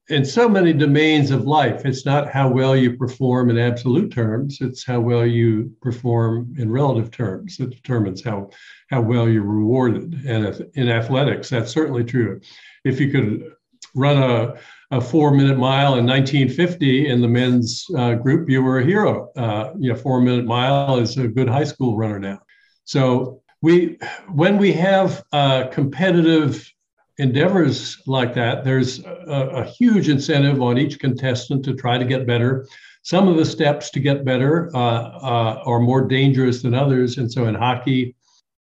in 0.09 0.25
so 0.25 0.49
many 0.49 0.73
domains 0.73 1.31
of 1.31 1.45
life 1.45 1.85
it's 1.85 2.07
not 2.07 2.31
how 2.31 2.49
well 2.49 2.77
you 2.77 2.97
perform 2.97 3.51
in 3.51 3.59
absolute 3.59 4.13
terms 4.13 4.59
it's 4.61 4.85
how 4.85 5.01
well 5.01 5.27
you 5.27 5.73
perform 5.81 6.55
in 6.59 6.71
relative 6.71 7.11
terms 7.11 7.57
that 7.57 7.71
determines 7.71 8.23
how 8.23 8.49
how 8.89 9.01
well 9.01 9.29
you're 9.29 9.43
rewarded. 9.43 10.23
And 10.27 10.67
in 10.75 10.89
athletics 10.89 11.49
that's 11.49 11.73
certainly 11.73 12.05
true. 12.05 12.41
If 12.85 13.01
you 13.01 13.11
could 13.11 13.53
run 13.95 14.17
a 14.17 14.55
a 14.91 15.01
four 15.01 15.33
minute 15.33 15.59
mile 15.59 15.97
in 15.97 16.07
1950 16.07 17.09
in 17.09 17.21
the 17.21 17.29
men's 17.29 17.87
uh, 17.97 18.15
group, 18.15 18.49
you 18.49 18.63
were 18.63 18.79
a 18.79 18.85
hero. 18.85 19.31
Uh, 19.37 19.73
you 19.79 19.91
know, 19.91 19.97
four 19.97 20.21
minute 20.21 20.45
mile 20.45 20.99
is 20.99 21.17
a 21.17 21.29
good 21.29 21.49
high 21.49 21.65
school 21.65 21.97
runner 21.97 22.19
now. 22.19 22.41
So 22.85 23.43
we, 23.63 23.99
when 24.33 24.59
we 24.59 24.73
have 24.73 25.25
uh, 25.33 25.67
competitive 25.69 26.73
endeavors 27.19 28.01
like 28.07 28.35
that, 28.35 28.65
there's 28.65 29.05
a, 29.05 29.51
a, 29.55 29.65
huge 29.65 30.09
incentive 30.09 30.61
on 30.61 30.79
each 30.79 30.99
contestant 31.01 31.65
to 31.65 31.75
try 31.75 31.99
to 31.99 32.05
get 32.05 32.27
better. 32.27 32.67
Some 33.03 33.29
of 33.29 33.37
the 33.37 33.45
steps 33.45 33.91
to 33.91 34.01
get 34.01 34.25
better 34.25 34.71
uh, 34.75 34.79
uh, 34.79 35.63
are 35.65 35.81
more 35.81 36.07
dangerous 36.07 36.63
than 36.63 36.75
others. 36.75 37.19
And 37.19 37.33
so 37.33 37.47
in 37.47 37.55
hockey, 37.55 38.16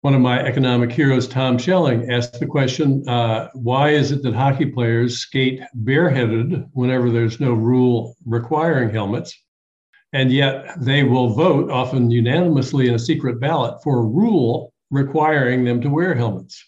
one 0.01 0.13
of 0.13 0.21
my 0.21 0.39
economic 0.39 0.91
heroes, 0.91 1.27
Tom 1.27 1.57
Schelling, 1.57 2.11
asked 2.11 2.39
the 2.39 2.45
question 2.45 3.07
uh, 3.07 3.49
why 3.53 3.89
is 3.89 4.11
it 4.11 4.21
that 4.23 4.33
hockey 4.33 4.65
players 4.65 5.19
skate 5.19 5.61
bareheaded 5.73 6.65
whenever 6.73 7.09
there's 7.09 7.39
no 7.39 7.53
rule 7.53 8.15
requiring 8.25 8.89
helmets? 8.89 9.35
And 10.13 10.31
yet 10.31 10.79
they 10.79 11.03
will 11.03 11.29
vote, 11.29 11.69
often 11.69 12.09
unanimously 12.09 12.87
in 12.87 12.95
a 12.95 12.99
secret 12.99 13.39
ballot, 13.39 13.83
for 13.83 13.99
a 13.99 14.05
rule 14.05 14.73
requiring 14.91 15.65
them 15.65 15.81
to 15.81 15.89
wear 15.89 16.13
helmets. 16.13 16.63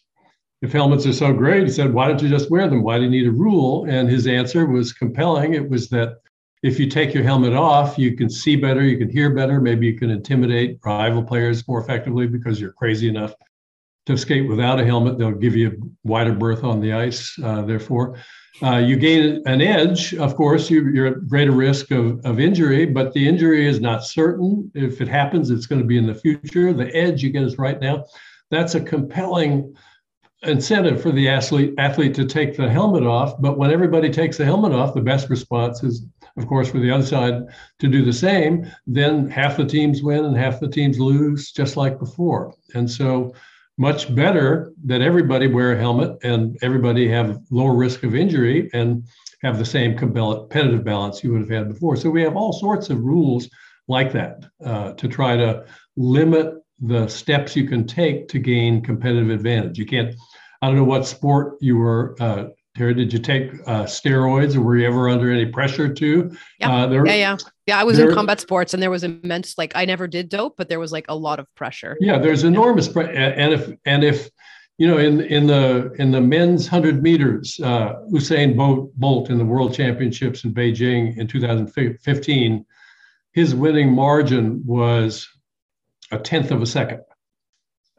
If 0.61 0.73
helmets 0.73 1.05
are 1.05 1.13
so 1.13 1.31
great, 1.31 1.63
he 1.63 1.69
said, 1.69 1.93
why 1.93 2.07
don't 2.07 2.21
you 2.21 2.27
just 2.27 2.51
wear 2.51 2.67
them? 2.67 2.83
Why 2.83 2.97
do 2.97 3.05
you 3.05 3.09
need 3.09 3.27
a 3.27 3.31
rule? 3.31 3.85
And 3.87 4.09
his 4.09 4.27
answer 4.27 4.65
was 4.65 4.91
compelling. 4.91 5.53
It 5.53 5.69
was 5.69 5.87
that 5.89 6.17
if 6.61 6.79
you 6.79 6.89
take 6.89 7.13
your 7.13 7.23
helmet 7.23 7.53
off, 7.53 7.97
you 7.97 8.15
can 8.15 8.29
see 8.29 8.55
better, 8.55 8.83
you 8.83 8.97
can 8.97 9.09
hear 9.09 9.29
better, 9.29 9.61
maybe 9.61 9.87
you 9.87 9.97
can 9.97 10.09
intimidate 10.09 10.79
rival 10.83 11.23
players 11.23 11.65
more 11.67 11.81
effectively 11.81 12.27
because 12.27 12.59
you're 12.59 12.73
crazy 12.73 13.07
enough 13.07 13.33
to 14.05 14.17
skate 14.17 14.47
without 14.47 14.79
a 14.79 14.85
helmet. 14.85 15.17
They'll 15.17 15.31
give 15.31 15.55
you 15.55 15.69
a 15.69 16.07
wider 16.07 16.33
berth 16.33 16.63
on 16.63 16.81
the 16.81 16.93
ice, 16.93 17.37
uh, 17.43 17.61
therefore. 17.61 18.17
Uh, 18.61 18.77
you 18.77 18.97
gain 18.97 19.41
an 19.45 19.61
edge, 19.61 20.13
of 20.15 20.35
course, 20.35 20.69
you, 20.69 21.01
are 21.01 21.07
at 21.07 21.27
greater 21.29 21.51
risk 21.51 21.91
of, 21.91 22.19
of 22.25 22.39
injury, 22.39 22.85
but 22.85 23.13
the 23.13 23.25
injury 23.25 23.65
is 23.65 23.79
not 23.79 24.03
certain. 24.03 24.69
If 24.73 24.99
it 24.99 25.07
happens, 25.07 25.49
it's 25.49 25.65
going 25.65 25.81
to 25.81 25.87
be 25.87 25.97
in 25.97 26.07
the 26.07 26.15
future. 26.15 26.73
The 26.73 26.93
edge 26.93 27.23
you 27.23 27.29
get 27.29 27.43
is 27.43 27.57
right 27.57 27.79
now. 27.79 28.05
That's 28.51 28.75
a 28.75 28.81
compelling 28.81 29.75
incentive 30.43 31.01
for 31.01 31.11
the 31.11 31.29
athlete 31.29 31.73
athlete 31.77 32.15
to 32.15 32.25
take 32.25 32.55
the 32.57 32.69
helmet 32.69 33.03
off. 33.03 33.39
But 33.39 33.57
when 33.57 33.71
everybody 33.71 34.09
takes 34.09 34.37
the 34.37 34.45
helmet 34.45 34.73
off, 34.73 34.93
the 34.93 35.01
best 35.01 35.29
response 35.29 35.83
is 35.83 36.05
of 36.39 36.47
course, 36.47 36.71
for 36.71 36.79
the 36.79 36.89
other 36.89 37.05
side 37.05 37.43
to 37.79 37.87
do 37.87 38.03
the 38.03 38.13
same, 38.13 38.65
then 38.87 39.29
half 39.29 39.57
the 39.57 39.65
teams 39.65 40.01
win 40.01 40.25
and 40.25 40.37
half 40.37 40.59
the 40.59 40.69
teams 40.69 40.99
lose, 40.99 41.51
just 41.51 41.77
like 41.77 41.99
before. 41.99 42.55
And 42.73 42.89
so, 42.89 43.33
much 43.79 44.13
better 44.13 44.73
that 44.83 45.01
everybody 45.01 45.47
wear 45.47 45.71
a 45.71 45.79
helmet 45.79 46.17
and 46.23 46.57
everybody 46.61 47.07
have 47.07 47.39
lower 47.49 47.73
risk 47.73 48.03
of 48.03 48.13
injury 48.13 48.69
and 48.73 49.07
have 49.41 49.57
the 49.57 49.63
same 49.63 49.97
competitive 49.97 50.83
balance 50.83 51.23
you 51.23 51.31
would 51.31 51.39
have 51.39 51.49
had 51.49 51.69
before. 51.69 51.95
So 51.95 52.09
we 52.09 52.21
have 52.23 52.35
all 52.35 52.51
sorts 52.51 52.89
of 52.89 52.99
rules 52.99 53.49
like 53.87 54.11
that 54.11 54.45
uh, 54.65 54.91
to 54.93 55.07
try 55.07 55.37
to 55.37 55.65
limit 55.95 56.55
the 56.81 57.07
steps 57.07 57.55
you 57.55 57.69
can 57.69 57.87
take 57.87 58.27
to 58.27 58.39
gain 58.39 58.81
competitive 58.81 59.29
advantage. 59.29 59.77
You 59.79 59.85
can't. 59.85 60.13
I 60.61 60.67
don't 60.67 60.75
know 60.75 60.83
what 60.83 61.07
sport 61.07 61.55
you 61.61 61.77
were 61.77 62.17
uh, 62.19 62.47
Terry, 62.75 62.93
did 62.93 63.11
you 63.11 63.19
take 63.19 63.51
uh, 63.65 63.83
steroids 63.83 64.55
or 64.55 64.61
were 64.61 64.77
you 64.77 64.87
ever 64.87 65.09
under 65.09 65.31
any 65.31 65.45
pressure 65.45 65.91
to? 65.91 66.31
Yeah, 66.59 66.71
uh, 66.71 66.87
there, 66.87 67.05
yeah, 67.05 67.13
yeah. 67.13 67.37
Yeah, 67.65 67.79
I 67.79 67.83
was 67.83 67.97
there, 67.97 68.09
in 68.09 68.15
combat 68.15 68.39
sports 68.39 68.73
and 68.73 68.81
there 68.81 68.91
was 68.91 69.03
immense, 69.03 69.57
like 69.57 69.73
I 69.75 69.85
never 69.85 70.07
did 70.07 70.29
dope, 70.29 70.55
but 70.57 70.69
there 70.69 70.79
was 70.79 70.91
like 70.91 71.05
a 71.09 71.15
lot 71.15 71.39
of 71.39 71.47
pressure. 71.55 71.97
Yeah, 71.99 72.19
there's 72.19 72.43
enormous 72.43 72.87
pressure. 72.87 73.11
And 73.11 73.53
if, 73.53 73.71
and 73.85 74.03
if, 74.03 74.29
you 74.77 74.87
know, 74.87 74.97
in, 74.97 75.21
in 75.21 75.47
the, 75.47 75.91
in 75.99 76.11
the 76.11 76.21
men's 76.21 76.67
hundred 76.67 77.03
meters, 77.03 77.59
uh, 77.61 77.95
Usain 78.11 78.55
Bolt, 78.55 78.95
Bolt 78.95 79.29
in 79.29 79.37
the 79.37 79.45
world 79.45 79.73
championships 79.73 80.43
in 80.43 80.53
Beijing 80.53 81.17
in 81.17 81.27
2015, 81.27 82.65
his 83.33 83.55
winning 83.55 83.91
margin 83.91 84.63
was 84.65 85.27
a 86.11 86.17
tenth 86.17 86.51
of 86.51 86.61
a 86.61 86.65
second. 86.65 87.01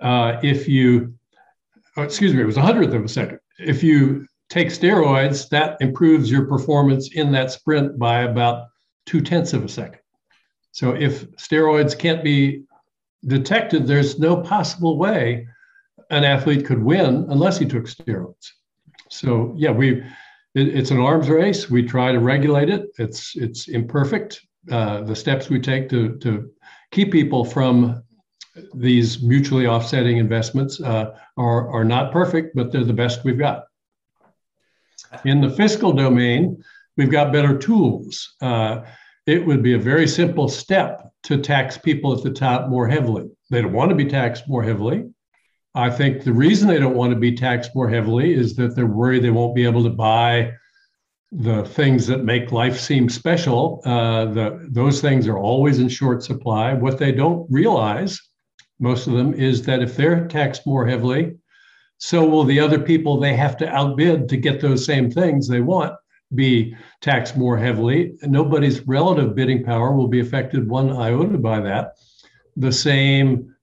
Uh, 0.01 0.41
if 0.43 0.69
you, 0.69 1.15
oh, 1.97 2.03
excuse 2.03 2.33
me, 2.33 2.41
it 2.41 2.47
was 2.47 2.57
a 2.57 2.63
hundredth 2.63 2.95
of 2.95 3.05
a 3.05 3.09
second. 3.09 3.41
If 3.59 3.83
you 3.83 4.27
take 4.51 4.69
steroids, 4.69 5.49
that 5.49 5.79
improves 5.81 6.31
your 6.31 6.45
performance 6.45 7.13
in 7.15 7.33
that 7.33 7.51
sprint 7.51 7.99
by 7.99 8.23
about 8.23 8.67
two 9.07 9.21
tenths 9.21 9.53
of 9.53 9.65
a 9.65 9.69
second. 9.69 10.01
So 10.73 10.93
if 10.93 11.31
steroids 11.33 11.99
can't 11.99 12.23
be 12.23 12.65
detected, 13.27 13.87
there's 13.87 14.19
no 14.19 14.37
possible 14.37 14.99
way 14.99 15.47
an 16.11 16.25
athlete 16.25 16.67
could 16.67 16.83
win 16.83 17.27
unless 17.29 17.59
he 17.59 17.67
took 17.67 17.85
steroids. 17.85 18.51
So 19.09 19.55
yeah, 19.57 19.71
we 19.71 20.03
it, 20.55 20.69
it's 20.69 20.91
an 20.91 21.01
arms 21.01 21.29
race. 21.29 21.71
We 21.71 21.85
try 21.85 22.13
to 22.13 22.19
regulate 22.19 22.69
it. 22.69 22.91
It's 22.99 23.37
it's 23.37 23.69
imperfect. 23.69 24.41
Uh, 24.71 25.03
the 25.03 25.17
steps 25.17 25.49
we 25.49 25.61
take 25.61 25.89
to 25.91 26.17
to 26.19 26.51
keep 26.91 27.13
people 27.13 27.45
from 27.45 28.03
these 28.75 29.23
mutually 29.23 29.67
offsetting 29.67 30.19
investments 30.19 30.81
uh, 30.81 31.17
are 31.37 31.69
are 31.71 31.85
not 31.85 32.13
perfect, 32.13 32.55
but 32.57 32.73
they're 32.73 32.85
the 32.85 32.93
best 32.93 33.25
we've 33.25 33.39
got. 33.39 33.65
In 35.25 35.41
the 35.41 35.51
fiscal 35.51 35.93
domain, 35.93 36.63
we've 36.97 37.11
got 37.11 37.33
better 37.33 37.57
tools. 37.57 38.35
Uh, 38.41 38.83
it 39.27 39.45
would 39.45 39.63
be 39.63 39.75
a 39.75 39.79
very 39.79 40.09
simple 40.09 40.49
step 40.49 41.11
to 41.25 41.39
tax 41.39 41.79
people 41.79 42.17
at 42.17 42.23
the 42.23 42.31
top 42.31 42.69
more 42.69 42.89
heavily. 42.89 43.29
They 43.51 43.63
don't 43.63 43.73
want 43.73 43.91
to 43.91 43.95
be 43.95 44.07
taxed 44.07 44.49
more 44.49 44.63
heavily. 44.63 45.09
I 45.75 45.91
think 45.91 46.25
the 46.25 46.33
reason 46.33 46.69
they 46.69 46.79
don't 46.79 46.97
want 46.97 47.13
to 47.13 47.19
be 47.19 47.37
taxed 47.37 47.75
more 47.75 47.89
heavily 47.89 48.35
is 48.35 48.57
that 48.57 48.75
they're 48.75 48.87
worried 48.87 49.23
they 49.23 49.31
won't 49.31 49.55
be 49.55 49.65
able 49.65 49.85
to 49.85 49.91
buy 49.91 50.53
the 51.33 51.65
things 51.65 52.07
that 52.09 52.25
make 52.25 52.51
life 52.51 52.79
seem 52.79 53.09
special. 53.09 53.81
Uh, 53.85 54.25
the, 54.27 54.69
those 54.69 55.01
things 55.01 55.29
are 55.29 55.39
always 55.39 55.79
in 55.79 55.89
short 55.89 56.25
supply. 56.25 56.75
What 56.75 56.99
they 56.99 57.13
don't 57.13 57.47
realize, 57.51 58.21
most 58.81 59.07
of 59.07 59.13
them, 59.13 59.33
is 59.35 59.63
that 59.63 59.81
if 59.81 59.97
they're 59.97 60.27
taxed 60.27 60.67
more 60.67 60.87
heavily, 60.87 61.37
so 62.01 62.25
will 62.25 62.45
the 62.45 62.59
other 62.59 62.79
people 62.79 63.21
they 63.21 63.37
have 63.37 63.59
to 63.59 63.69
outbid 63.69 64.27
to 64.31 64.37
get 64.39 64.61
those 64.61 64.85
same 64.85 65.11
things 65.11 65.47
they 65.47 65.61
want 65.61 65.95
be 66.35 66.75
taxed 67.01 67.37
more 67.37 67.59
heavily. 67.59 68.15
Nobody's 68.23 68.87
relative 68.87 69.35
bidding 69.35 69.65
power 69.65 69.93
will 69.93 70.09
be 70.09 70.21
affected 70.21 70.69
one 70.69 70.91
iota 70.91 71.37
by 71.37 71.61
that. 71.61 71.97
The 72.57 72.73
same 72.73 73.55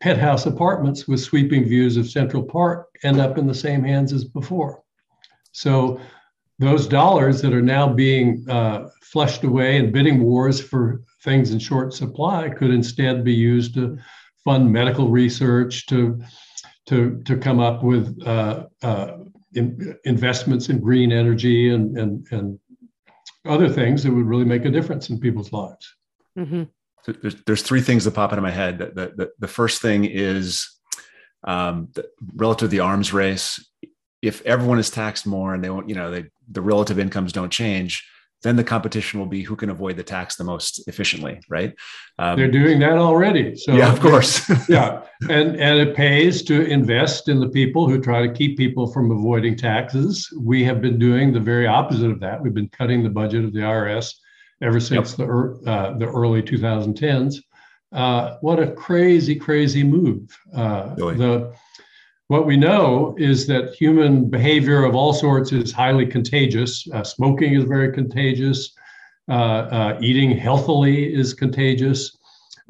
penthouse 0.00 0.46
apartments 0.46 1.06
with 1.06 1.20
sweeping 1.20 1.64
views 1.64 1.96
of 1.96 2.10
Central 2.10 2.42
Park 2.42 2.88
end 3.02 3.20
up 3.20 3.38
in 3.38 3.46
the 3.46 3.54
same 3.54 3.84
hands 3.84 4.12
as 4.12 4.24
before. 4.24 4.82
So 5.52 6.00
those 6.58 6.88
dollars 6.88 7.40
that 7.42 7.52
are 7.52 7.62
now 7.62 7.92
being 7.92 8.44
uh, 8.48 8.88
flushed 9.02 9.44
away 9.44 9.76
in 9.76 9.92
bidding 9.92 10.22
wars 10.22 10.60
for 10.60 11.02
things 11.22 11.52
in 11.52 11.58
short 11.58 11.92
supply 11.92 12.48
could 12.48 12.70
instead 12.70 13.24
be 13.24 13.34
used 13.34 13.74
to 13.74 13.98
fund 14.42 14.72
medical 14.72 15.08
research, 15.08 15.86
to 15.86 16.20
to 16.86 17.22
to 17.24 17.36
come 17.36 17.60
up 17.60 17.82
with 17.82 18.20
uh, 18.26 18.66
uh, 18.82 19.18
in, 19.54 19.96
investments 20.04 20.68
in 20.68 20.80
green 20.80 21.12
energy 21.12 21.70
and 21.70 21.98
and 21.98 22.26
and 22.30 22.58
other 23.44 23.68
things 23.68 24.02
that 24.02 24.12
would 24.12 24.26
really 24.26 24.44
make 24.44 24.64
a 24.64 24.70
difference 24.70 25.10
in 25.10 25.20
people's 25.20 25.52
lives. 25.52 25.94
Mm-hmm. 26.38 26.64
So 27.04 27.12
there's, 27.12 27.36
there's 27.46 27.62
three 27.62 27.80
things 27.80 28.04
that 28.04 28.14
pop 28.14 28.32
into 28.32 28.42
my 28.42 28.50
head. 28.50 28.78
The, 28.78 29.12
the, 29.16 29.30
the 29.38 29.48
first 29.48 29.80
thing 29.80 30.04
is 30.04 30.68
um, 31.44 31.88
the, 31.94 32.08
relative 32.34 32.68
to 32.68 32.68
the 32.68 32.80
arms 32.80 33.12
race. 33.12 33.64
If 34.20 34.42
everyone 34.42 34.80
is 34.80 34.90
taxed 34.90 35.26
more 35.26 35.54
and 35.54 35.62
they 35.62 35.70
won't, 35.70 35.88
you 35.88 35.94
know, 35.94 36.10
they, 36.10 36.24
the 36.50 36.60
relative 36.60 36.98
incomes 36.98 37.32
don't 37.32 37.52
change, 37.52 38.04
then 38.46 38.56
the 38.56 38.64
competition 38.64 39.18
will 39.18 39.26
be 39.26 39.42
who 39.42 39.56
can 39.56 39.70
avoid 39.70 39.96
the 39.96 40.02
tax 40.02 40.36
the 40.36 40.44
most 40.44 40.86
efficiently, 40.88 41.40
right? 41.48 41.74
Um, 42.18 42.36
They're 42.36 42.50
doing 42.50 42.78
that 42.78 42.98
already. 42.98 43.56
So 43.56 43.72
yeah, 43.72 43.92
of 43.92 44.00
course. 44.00 44.48
yeah, 44.68 45.02
and 45.28 45.56
and 45.56 45.78
it 45.78 45.96
pays 45.96 46.42
to 46.44 46.64
invest 46.66 47.28
in 47.28 47.40
the 47.40 47.48
people 47.48 47.88
who 47.88 48.00
try 48.00 48.26
to 48.26 48.32
keep 48.32 48.56
people 48.56 48.92
from 48.92 49.10
avoiding 49.10 49.56
taxes. 49.56 50.28
We 50.40 50.62
have 50.64 50.80
been 50.80 50.98
doing 50.98 51.32
the 51.32 51.40
very 51.40 51.66
opposite 51.66 52.10
of 52.10 52.20
that. 52.20 52.40
We've 52.40 52.54
been 52.54 52.68
cutting 52.68 53.02
the 53.02 53.10
budget 53.10 53.44
of 53.44 53.52
the 53.52 53.60
IRS 53.60 54.14
ever 54.62 54.80
since 54.80 55.18
yep. 55.18 55.28
the 55.28 55.60
uh, 55.66 55.98
the 55.98 56.06
early 56.06 56.42
2010s. 56.42 57.36
Uh, 57.92 58.36
what 58.40 58.58
a 58.60 58.72
crazy, 58.72 59.34
crazy 59.34 59.82
move! 59.82 60.36
Uh, 60.54 60.94
really? 60.96 61.16
The 61.16 61.54
what 62.28 62.46
we 62.46 62.56
know 62.56 63.14
is 63.18 63.46
that 63.46 63.74
human 63.74 64.28
behavior 64.28 64.84
of 64.84 64.94
all 64.94 65.12
sorts 65.12 65.52
is 65.52 65.72
highly 65.72 66.06
contagious. 66.06 66.86
Uh, 66.92 67.04
smoking 67.04 67.54
is 67.54 67.64
very 67.64 67.92
contagious. 67.92 68.74
Uh, 69.28 69.32
uh, 69.32 69.98
eating 70.00 70.36
healthily 70.36 71.14
is 71.14 71.34
contagious. 71.34 72.16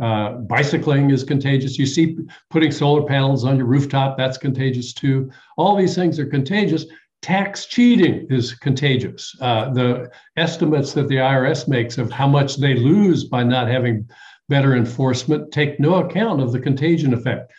Uh, 0.00 0.32
bicycling 0.32 1.10
is 1.10 1.24
contagious. 1.24 1.78
You 1.78 1.86
see, 1.86 2.18
putting 2.50 2.70
solar 2.70 3.02
panels 3.02 3.44
on 3.44 3.56
your 3.56 3.66
rooftop, 3.66 4.18
that's 4.18 4.36
contagious 4.36 4.92
too. 4.92 5.30
All 5.56 5.74
these 5.74 5.94
things 5.94 6.18
are 6.18 6.26
contagious. 6.26 6.84
Tax 7.22 7.64
cheating 7.64 8.26
is 8.28 8.54
contagious. 8.54 9.34
Uh, 9.40 9.72
the 9.72 10.10
estimates 10.36 10.92
that 10.92 11.08
the 11.08 11.16
IRS 11.16 11.66
makes 11.66 11.96
of 11.96 12.10
how 12.10 12.28
much 12.28 12.56
they 12.56 12.74
lose 12.74 13.24
by 13.24 13.42
not 13.42 13.68
having 13.68 14.06
better 14.50 14.76
enforcement 14.76 15.50
take 15.50 15.80
no 15.80 15.94
account 15.94 16.42
of 16.42 16.52
the 16.52 16.60
contagion 16.60 17.14
effect 17.14 17.50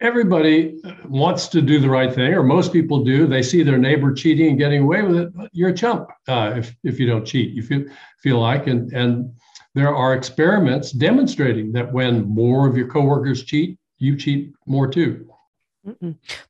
everybody 0.00 0.80
wants 1.04 1.48
to 1.48 1.62
do 1.62 1.80
the 1.80 1.88
right 1.88 2.12
thing, 2.12 2.32
or 2.32 2.42
most 2.42 2.72
people 2.72 3.04
do. 3.04 3.26
They 3.26 3.42
see 3.42 3.62
their 3.62 3.78
neighbor 3.78 4.12
cheating 4.12 4.50
and 4.50 4.58
getting 4.58 4.82
away 4.82 5.02
with 5.02 5.16
it. 5.16 5.32
You're 5.52 5.70
a 5.70 5.74
chump 5.74 6.08
uh, 6.28 6.54
if, 6.56 6.74
if 6.84 7.00
you 7.00 7.06
don't 7.06 7.24
cheat. 7.24 7.52
You 7.52 7.62
feel 7.62 7.84
feel 8.22 8.40
like, 8.40 8.66
and 8.66 8.92
and 8.92 9.32
there 9.74 9.94
are 9.94 10.14
experiments 10.14 10.92
demonstrating 10.92 11.72
that 11.72 11.92
when 11.92 12.24
more 12.24 12.68
of 12.68 12.76
your 12.76 12.88
coworkers 12.88 13.44
cheat, 13.44 13.78
you 13.98 14.16
cheat 14.16 14.52
more 14.66 14.88
too. 14.88 15.28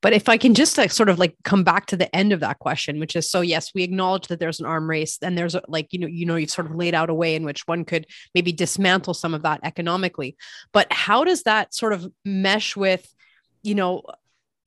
But 0.00 0.12
if 0.12 0.28
I 0.28 0.36
can 0.36 0.54
just 0.54 0.78
like 0.78 0.90
sort 0.90 1.08
of 1.08 1.18
like 1.18 1.36
come 1.44 1.62
back 1.62 1.86
to 1.86 1.96
the 1.96 2.14
end 2.14 2.32
of 2.32 2.40
that 2.40 2.58
question, 2.58 2.98
which 2.98 3.14
is 3.14 3.30
so 3.30 3.40
yes, 3.40 3.72
we 3.74 3.82
acknowledge 3.82 4.26
that 4.28 4.40
there's 4.40 4.60
an 4.60 4.66
arm 4.66 4.88
race, 4.88 5.18
and 5.22 5.38
there's 5.38 5.54
a, 5.54 5.62
like 5.68 5.92
you 5.92 5.98
know 5.98 6.06
you 6.06 6.26
know 6.26 6.36
you've 6.36 6.50
sort 6.50 6.66
of 6.66 6.74
laid 6.74 6.94
out 6.94 7.10
a 7.10 7.14
way 7.14 7.34
in 7.34 7.44
which 7.44 7.66
one 7.66 7.84
could 7.84 8.06
maybe 8.34 8.52
dismantle 8.52 9.14
some 9.14 9.34
of 9.34 9.42
that 9.42 9.60
economically. 9.62 10.36
But 10.72 10.92
how 10.92 11.24
does 11.24 11.44
that 11.44 11.74
sort 11.74 11.92
of 11.92 12.10
mesh 12.24 12.76
with 12.76 13.08
you 13.62 13.74
know, 13.74 14.02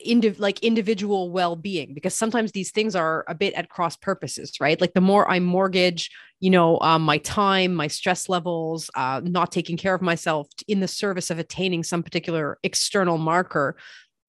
indiv- 0.05 0.39
like 0.39 0.59
individual 0.63 1.31
well-being 1.31 1.93
because 1.93 2.15
sometimes 2.15 2.51
these 2.51 2.71
things 2.71 2.95
are 2.95 3.23
a 3.27 3.35
bit 3.35 3.53
at 3.53 3.69
cross 3.69 3.95
purposes 3.95 4.53
right? 4.59 4.81
Like 4.81 4.93
the 4.93 5.01
more 5.01 5.29
i 5.29 5.39
mortgage 5.39 6.09
you 6.39 6.49
know 6.49 6.79
um, 6.79 7.03
my 7.03 7.19
time 7.19 7.73
my 7.73 7.87
stress 7.87 8.27
levels 8.27 8.89
uh, 8.95 9.21
not 9.23 9.51
taking 9.51 9.77
care 9.77 9.93
of 9.93 10.01
myself 10.01 10.47
in 10.67 10.79
the 10.79 10.87
service 10.87 11.29
of 11.29 11.39
attaining 11.39 11.83
some 11.83 12.03
particular 12.03 12.57
external 12.63 13.17
marker 13.17 13.77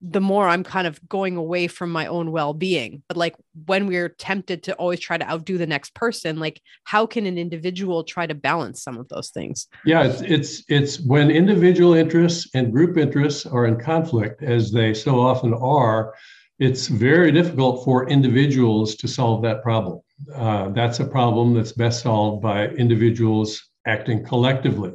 the 0.05 0.19
more 0.19 0.49
I'm 0.49 0.63
kind 0.63 0.85
of 0.85 0.99
going 1.07 1.37
away 1.37 1.67
from 1.67 1.89
my 1.89 2.07
own 2.07 2.31
well 2.31 2.53
being. 2.53 3.01
But 3.07 3.15
like 3.15 3.35
when 3.65 3.87
we're 3.87 4.09
tempted 4.09 4.61
to 4.63 4.73
always 4.75 4.99
try 4.99 5.17
to 5.17 5.29
outdo 5.29 5.57
the 5.57 5.65
next 5.65 5.95
person, 5.95 6.39
like 6.39 6.61
how 6.83 7.05
can 7.05 7.25
an 7.25 7.37
individual 7.37 8.03
try 8.03 8.27
to 8.27 8.35
balance 8.35 8.83
some 8.83 8.97
of 8.97 9.07
those 9.07 9.29
things? 9.29 9.67
Yeah, 9.85 10.03
it's 10.03 10.21
it's, 10.21 10.63
it's 10.67 10.99
when 10.99 11.31
individual 11.31 11.93
interests 11.93 12.49
and 12.53 12.73
group 12.73 12.97
interests 12.97 13.45
are 13.45 13.65
in 13.65 13.79
conflict, 13.79 14.43
as 14.43 14.71
they 14.71 14.93
so 14.93 15.19
often 15.19 15.53
are. 15.53 16.13
It's 16.59 16.87
very 16.87 17.31
difficult 17.31 17.83
for 17.83 18.07
individuals 18.09 18.95
to 18.95 19.07
solve 19.07 19.41
that 19.43 19.63
problem. 19.63 20.01
Uh, 20.35 20.69
that's 20.69 20.99
a 20.99 21.05
problem 21.05 21.53
that's 21.53 21.71
best 21.71 22.03
solved 22.03 22.41
by 22.43 22.67
individuals 22.67 23.61
acting 23.87 24.23
collectively. 24.23 24.93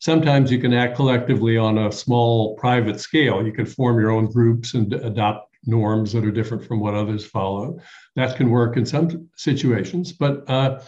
Sometimes 0.00 0.52
you 0.52 0.60
can 0.60 0.72
act 0.72 0.96
collectively 0.96 1.56
on 1.56 1.78
a 1.78 1.92
small 1.92 2.54
private 2.56 3.00
scale. 3.00 3.44
You 3.44 3.52
can 3.52 3.66
form 3.66 3.98
your 3.98 4.10
own 4.10 4.30
groups 4.30 4.74
and 4.74 4.92
adopt 4.92 5.56
norms 5.66 6.12
that 6.12 6.24
are 6.24 6.30
different 6.30 6.64
from 6.64 6.80
what 6.80 6.94
others 6.94 7.26
follow. 7.26 7.78
That 8.14 8.36
can 8.36 8.50
work 8.50 8.76
in 8.76 8.86
some 8.86 9.28
situations. 9.36 10.12
But 10.12 10.48
uh, 10.48 10.80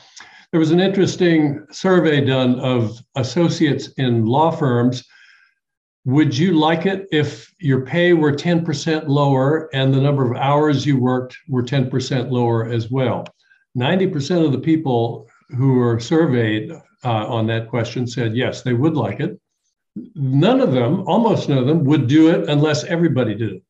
there 0.52 0.60
was 0.60 0.70
an 0.70 0.80
interesting 0.80 1.66
survey 1.70 2.24
done 2.24 2.60
of 2.60 2.98
associates 3.16 3.88
in 3.98 4.26
law 4.26 4.50
firms. 4.50 5.04
Would 6.04 6.36
you 6.36 6.58
like 6.58 6.86
it 6.86 7.06
if 7.12 7.52
your 7.58 7.84
pay 7.84 8.14
were 8.14 8.32
10% 8.32 9.08
lower 9.08 9.68
and 9.74 9.92
the 9.92 10.00
number 10.00 10.28
of 10.28 10.36
hours 10.36 10.86
you 10.86 10.98
worked 10.98 11.36
were 11.48 11.62
10% 11.62 12.30
lower 12.30 12.68
as 12.68 12.90
well? 12.90 13.24
90% 13.76 14.44
of 14.44 14.52
the 14.52 14.58
people 14.58 15.28
who 15.56 15.74
were 15.74 16.00
surveyed 16.00 16.72
uh, 17.04 17.26
on 17.26 17.46
that 17.46 17.68
question 17.68 18.06
said 18.06 18.36
yes, 18.36 18.62
they 18.62 18.74
would 18.74 18.94
like 18.94 19.20
it. 19.20 19.38
None 20.14 20.60
of 20.60 20.72
them, 20.72 21.06
almost 21.06 21.48
none 21.48 21.58
of 21.58 21.66
them, 21.66 21.84
would 21.84 22.06
do 22.06 22.30
it 22.30 22.48
unless 22.48 22.84
everybody 22.84 23.34
did 23.34 23.54
it. 23.54 23.62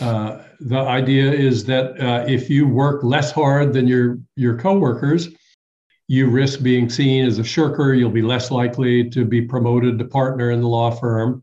Uh, 0.00 0.42
the 0.60 0.78
idea 0.78 1.30
is 1.32 1.64
that 1.64 2.00
uh, 2.00 2.24
if 2.28 2.48
you 2.48 2.66
work 2.66 3.02
less 3.02 3.32
hard 3.32 3.72
than 3.72 3.88
your 3.88 4.18
your 4.36 4.56
coworkers, 4.56 5.28
you 6.06 6.28
risk 6.28 6.62
being 6.62 6.88
seen 6.88 7.26
as 7.26 7.38
a 7.38 7.44
shirker. 7.44 7.94
You'll 7.94 8.10
be 8.10 8.22
less 8.22 8.50
likely 8.50 9.08
to 9.10 9.24
be 9.24 9.42
promoted 9.42 9.98
to 9.98 10.04
partner 10.04 10.50
in 10.50 10.60
the 10.60 10.68
law 10.68 10.90
firm. 10.90 11.42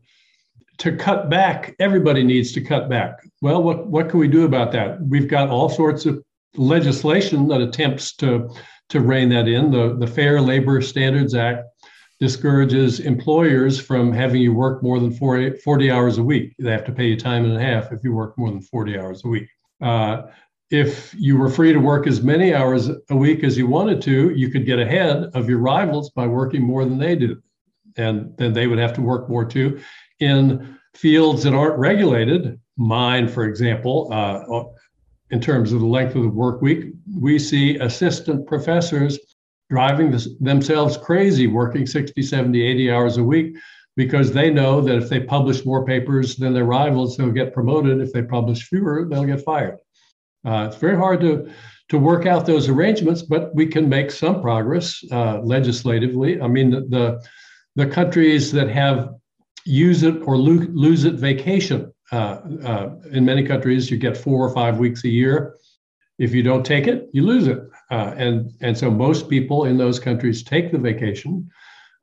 To 0.78 0.96
cut 0.96 1.28
back, 1.28 1.74
everybody 1.80 2.22
needs 2.22 2.52
to 2.52 2.60
cut 2.60 2.88
back. 2.88 3.18
Well, 3.42 3.62
what 3.62 3.86
what 3.86 4.08
can 4.08 4.18
we 4.18 4.28
do 4.28 4.44
about 4.44 4.72
that? 4.72 5.00
We've 5.00 5.28
got 5.28 5.50
all 5.50 5.68
sorts 5.68 6.06
of 6.06 6.22
legislation 6.56 7.48
that 7.48 7.60
attempts 7.60 8.14
to 8.16 8.48
to 8.88 9.00
rein 9.00 9.28
that 9.28 9.48
in. 9.48 9.70
The, 9.70 9.96
the 9.98 10.06
Fair 10.06 10.40
Labor 10.40 10.80
Standards 10.80 11.34
Act 11.34 11.64
discourages 12.20 13.00
employers 13.00 13.78
from 13.78 14.12
having 14.12 14.42
you 14.42 14.52
work 14.52 14.82
more 14.82 14.98
than 14.98 15.12
40, 15.12 15.58
40 15.58 15.90
hours 15.90 16.18
a 16.18 16.22
week. 16.22 16.54
They 16.58 16.72
have 16.72 16.84
to 16.86 16.92
pay 16.92 17.06
you 17.06 17.16
time 17.16 17.44
and 17.44 17.56
a 17.56 17.60
half 17.60 17.92
if 17.92 18.02
you 18.02 18.12
work 18.12 18.36
more 18.36 18.50
than 18.50 18.60
40 18.60 18.98
hours 18.98 19.24
a 19.24 19.28
week. 19.28 19.48
Uh, 19.80 20.22
if 20.70 21.14
you 21.14 21.36
were 21.36 21.48
free 21.48 21.72
to 21.72 21.78
work 21.78 22.06
as 22.06 22.22
many 22.22 22.54
hours 22.54 22.90
a 23.10 23.16
week 23.16 23.44
as 23.44 23.56
you 23.56 23.66
wanted 23.66 24.02
to, 24.02 24.30
you 24.30 24.50
could 24.50 24.66
get 24.66 24.78
ahead 24.78 25.30
of 25.34 25.48
your 25.48 25.58
rivals 25.58 26.10
by 26.10 26.26
working 26.26 26.62
more 26.62 26.84
than 26.84 26.98
they 26.98 27.14
do. 27.14 27.40
And 27.96 28.36
then 28.36 28.52
they 28.52 28.66
would 28.66 28.78
have 28.78 28.92
to 28.94 29.02
work 29.02 29.28
more 29.28 29.44
too. 29.44 29.80
In 30.20 30.78
fields 30.94 31.44
that 31.44 31.54
aren't 31.54 31.78
regulated, 31.78 32.60
mine, 32.76 33.28
for 33.28 33.44
example, 33.44 34.08
uh, 34.12 34.64
in 35.30 35.40
terms 35.40 35.72
of 35.72 35.80
the 35.80 35.86
length 35.86 36.14
of 36.14 36.22
the 36.22 36.28
work 36.28 36.62
week. 36.62 36.92
We 37.18 37.38
see 37.38 37.76
assistant 37.78 38.46
professors 38.46 39.18
driving 39.70 40.10
this, 40.10 40.28
themselves 40.40 40.96
crazy, 40.96 41.46
working 41.46 41.86
60, 41.86 42.22
70, 42.22 42.62
80 42.62 42.90
hours 42.90 43.16
a 43.18 43.24
week 43.24 43.56
because 43.96 44.32
they 44.32 44.48
know 44.50 44.80
that 44.80 44.96
if 44.96 45.08
they 45.08 45.20
publish 45.20 45.66
more 45.66 45.84
papers 45.84 46.36
than 46.36 46.54
their 46.54 46.64
rivals, 46.64 47.16
they'll 47.16 47.30
get 47.30 47.52
promoted. 47.52 48.00
If 48.00 48.12
they 48.12 48.22
publish 48.22 48.68
fewer, 48.68 49.06
they'll 49.10 49.24
get 49.24 49.44
fired. 49.44 49.78
Uh, 50.46 50.68
it's 50.68 50.76
very 50.76 50.96
hard 50.96 51.20
to, 51.20 51.50
to 51.88 51.98
work 51.98 52.24
out 52.24 52.46
those 52.46 52.68
arrangements, 52.68 53.22
but 53.22 53.54
we 53.54 53.66
can 53.66 53.88
make 53.88 54.10
some 54.10 54.40
progress 54.40 55.02
uh, 55.10 55.40
legislatively. 55.40 56.40
I 56.40 56.46
mean, 56.46 56.70
the, 56.70 56.80
the, 56.82 57.26
the 57.74 57.86
countries 57.86 58.52
that 58.52 58.68
have 58.68 59.14
use 59.64 60.02
it 60.02 60.22
or 60.22 60.36
lo- 60.36 60.66
lose 60.70 61.04
it 61.04 61.14
vacation 61.14 61.92
uh, 62.12 62.40
uh, 62.64 62.90
in 63.12 63.24
many 63.24 63.44
countries, 63.44 63.90
you 63.90 63.96
get 63.96 64.16
four 64.16 64.46
or 64.46 64.54
five 64.54 64.78
weeks 64.78 65.04
a 65.04 65.08
year. 65.08 65.56
If 66.18 66.34
you 66.34 66.42
don't 66.42 66.64
take 66.64 66.86
it, 66.86 67.08
you 67.12 67.22
lose 67.22 67.46
it. 67.46 67.60
Uh, 67.90 68.14
and, 68.16 68.52
and 68.60 68.76
so 68.76 68.90
most 68.90 69.28
people 69.28 69.64
in 69.64 69.76
those 69.76 69.98
countries 69.98 70.42
take 70.42 70.72
the 70.72 70.78
vacation 70.78 71.48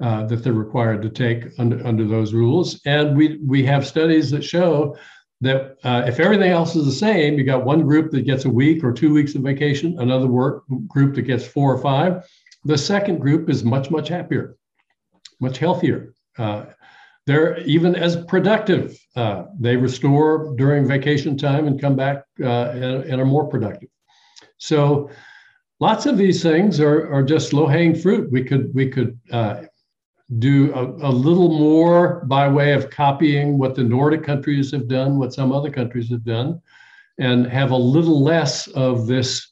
uh, 0.02 0.26
that 0.26 0.44
they're 0.44 0.54
required 0.54 1.02
to 1.02 1.10
take 1.10 1.48
under, 1.60 1.86
under 1.86 2.06
those 2.06 2.34
rules. 2.34 2.82
And 2.86 3.16
we, 3.16 3.40
we 3.46 3.66
have 3.66 3.86
studies 3.86 4.32
that 4.32 4.44
show 4.44 4.98
that 5.42 5.78
uh, 5.84 6.04
if 6.08 6.20
everything 6.20 6.52
else 6.52 6.76
is 6.76 6.86
the 6.86 6.92
same, 6.92 7.38
you 7.38 7.44
got 7.44 7.66
one 7.66 7.82
group 7.82 8.12
that 8.12 8.22
gets 8.22 8.46
a 8.46 8.50
week 8.50 8.84
or 8.84 8.94
two 8.94 9.14
weeks 9.14 9.36
of 9.36 9.42
vacation, 9.42 10.00
another 10.00 10.28
work 10.28 10.64
group 10.88 11.16
that 11.16 11.24
gets 11.24 11.46
four 11.46 11.74
or 11.74 11.82
five. 11.82 12.26
The 12.64 12.78
second 12.78 13.20
group 13.20 13.50
is 13.50 13.64
much, 13.64 13.92
much 13.92 14.08
happier, 14.08 14.56
much 15.40 15.58
healthier. 15.58 16.14
Uh, 16.38 16.66
they're 17.26 17.60
even 17.62 17.96
as 17.96 18.24
productive. 18.26 18.98
Uh, 19.16 19.46
they 19.60 19.76
restore 19.76 20.54
during 20.58 20.88
vacation 20.88 21.38
time 21.38 21.68
and 21.68 21.82
come 21.82 21.96
back 21.96 22.24
uh, 22.42 22.70
and, 22.70 23.04
and, 23.04 23.22
are 23.22 23.26
more 23.26 23.48
productive. 23.48 23.90
So, 24.58 25.10
lots 25.80 26.06
of 26.06 26.18
these 26.18 26.44
things 26.44 26.80
are, 26.80 27.12
are 27.12 27.24
just 27.24 27.54
low 27.54 27.66
hanging 27.66 27.96
fruit. 27.96 28.32
We 28.32 28.44
could 28.44 28.74
we 28.76 28.90
could 28.90 29.20
uh, 29.32 29.64
do 30.40 30.74
a, 30.74 31.10
a, 31.10 31.12
little 31.12 31.50
more 31.50 32.24
by 32.26 32.48
way 32.48 32.74
of 32.74 32.90
copying 32.90 33.58
what 33.58 33.76
the 33.76 33.84
Nordic 33.84 34.24
countries 34.24 34.72
have 34.72 34.88
done, 34.88 35.18
what 35.18 35.34
some 35.34 35.52
other 35.52 35.70
countries 35.70 36.10
have 36.10 36.24
done, 36.24 36.62
and 37.20 37.48
have 37.48 37.72
a 37.72 37.78
little 37.78 38.24
less 38.24 38.68
of 38.68 39.08
this 39.08 39.52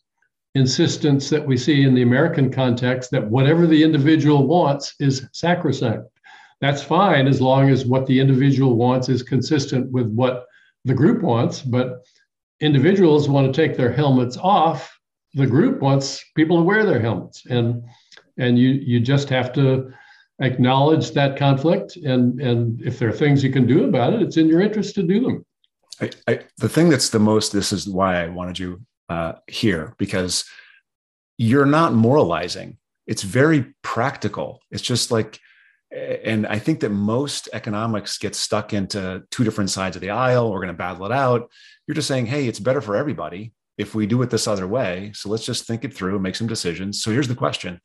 insistence 0.56 1.30
that 1.30 1.46
we 1.46 1.58
see 1.58 1.84
in 1.84 1.96
the 1.96 2.04
American 2.04 2.52
context 2.52 3.10
that 3.12 3.28
whatever 3.28 3.66
the 3.66 3.82
individual 3.84 4.46
wants 4.46 4.94
is 5.00 5.28
sacrosanct 5.32 6.08
that's 6.64 6.84
fine 6.84 7.28
as 7.28 7.42
long 7.42 7.70
as 7.70 7.86
what 7.86 8.06
the 8.06 8.20
individual 8.20 8.76
wants 8.76 9.10
is 9.10 9.24
consistent 9.24 9.92
with 9.92 10.08
what 10.08 10.46
the 10.86 10.94
group 10.94 11.22
wants. 11.22 11.62
But 11.62 12.06
individuals 12.60 13.28
want 13.28 13.54
to 13.54 13.62
take 13.62 13.76
their 13.76 13.92
helmets 13.92 14.38
off. 14.38 14.98
The 15.34 15.48
group 15.48 15.82
wants 15.82 16.24
people 16.36 16.58
to 16.58 16.64
wear 16.64 16.86
their 16.86 17.02
helmets, 17.02 17.46
and 17.48 17.84
and 18.38 18.58
you 18.58 18.70
you 18.70 19.00
just 19.00 19.30
have 19.30 19.52
to 19.54 19.92
acknowledge 20.40 21.12
that 21.12 21.38
conflict. 21.38 21.96
And 21.98 22.40
and 22.40 22.82
if 22.82 23.00
there 23.00 23.10
are 23.10 23.14
things 23.14 23.44
you 23.44 23.52
can 23.52 23.66
do 23.66 23.86
about 23.86 24.14
it, 24.14 24.22
it's 24.22 24.38
in 24.38 24.48
your 24.48 24.62
interest 24.62 24.96
to 24.96 25.04
do 25.04 25.22
them. 25.22 25.46
I, 26.02 26.10
I, 26.28 26.40
the 26.58 26.70
thing 26.70 26.90
that's 26.90 27.10
the 27.10 27.20
most. 27.20 27.52
This 27.52 27.72
is 27.72 27.88
why 27.88 28.24
I 28.24 28.28
wanted 28.28 28.60
you 28.60 28.82
uh, 29.10 29.34
here 29.48 29.96
because 29.98 30.46
you're 31.38 31.66
not 31.66 31.94
moralizing. 31.94 32.78
It's 33.06 33.24
very 33.24 33.74
practical. 33.82 34.62
It's 34.72 34.82
just 34.82 35.12
like 35.12 35.40
and 35.94 36.48
I 36.48 36.58
think 36.60 36.80
that 36.80 36.90
most 36.90 37.50
economics 37.54 38.18
get 38.18 38.36
stuck 38.36 38.74
into 38.74 39.24
two 39.30 39.44
different 39.44 39.70
sides 39.70 39.96
of 39.96 40.02
the 40.02 40.10
aisle. 40.10 40.52
We're 40.52 40.60
going 40.60 40.68
to 40.70 40.74
battle 40.74 41.06
it 41.06 41.12
out. 41.12 41.52
You're 41.88 41.96
just 41.96 42.08
saying, 42.08 42.26
hey, 42.26 42.48
it's 42.48 42.60
better 42.60 42.82
for 42.82 42.96
everybody 42.96 43.54
if 43.78 43.94
we 43.94 44.08
do 44.08 44.22
it 44.22 44.30
this 44.30 44.48
other 44.48 44.68
way. 44.68 45.12
So 45.14 45.30
let's 45.30 45.46
just 45.46 45.66
think 45.66 45.84
it 45.84 45.94
through, 45.94 46.16
and 46.16 46.24
make 46.24 46.36
some 46.36 46.48
decisions. 46.48 47.02
So 47.02 47.12
here's 47.12 47.28
the 47.28 47.36
question: 47.36 47.80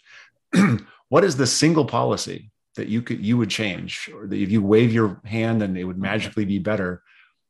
What 1.09 1.25
is 1.25 1.37
the 1.37 1.47
single 1.47 1.85
policy 1.85 2.51
that 2.77 2.89
you 2.89 3.03
could 3.03 3.25
you 3.25 3.37
would 3.37 3.51
change, 3.51 4.11
or 4.15 4.27
that 4.27 4.37
if 4.37 4.51
you 4.51 4.63
wave 4.63 4.93
your 4.93 5.21
hand 5.25 5.63
and 5.63 5.77
it 5.77 5.85
would 5.85 5.99
magically 5.99 6.45
be 6.45 6.59
better? 6.59 7.03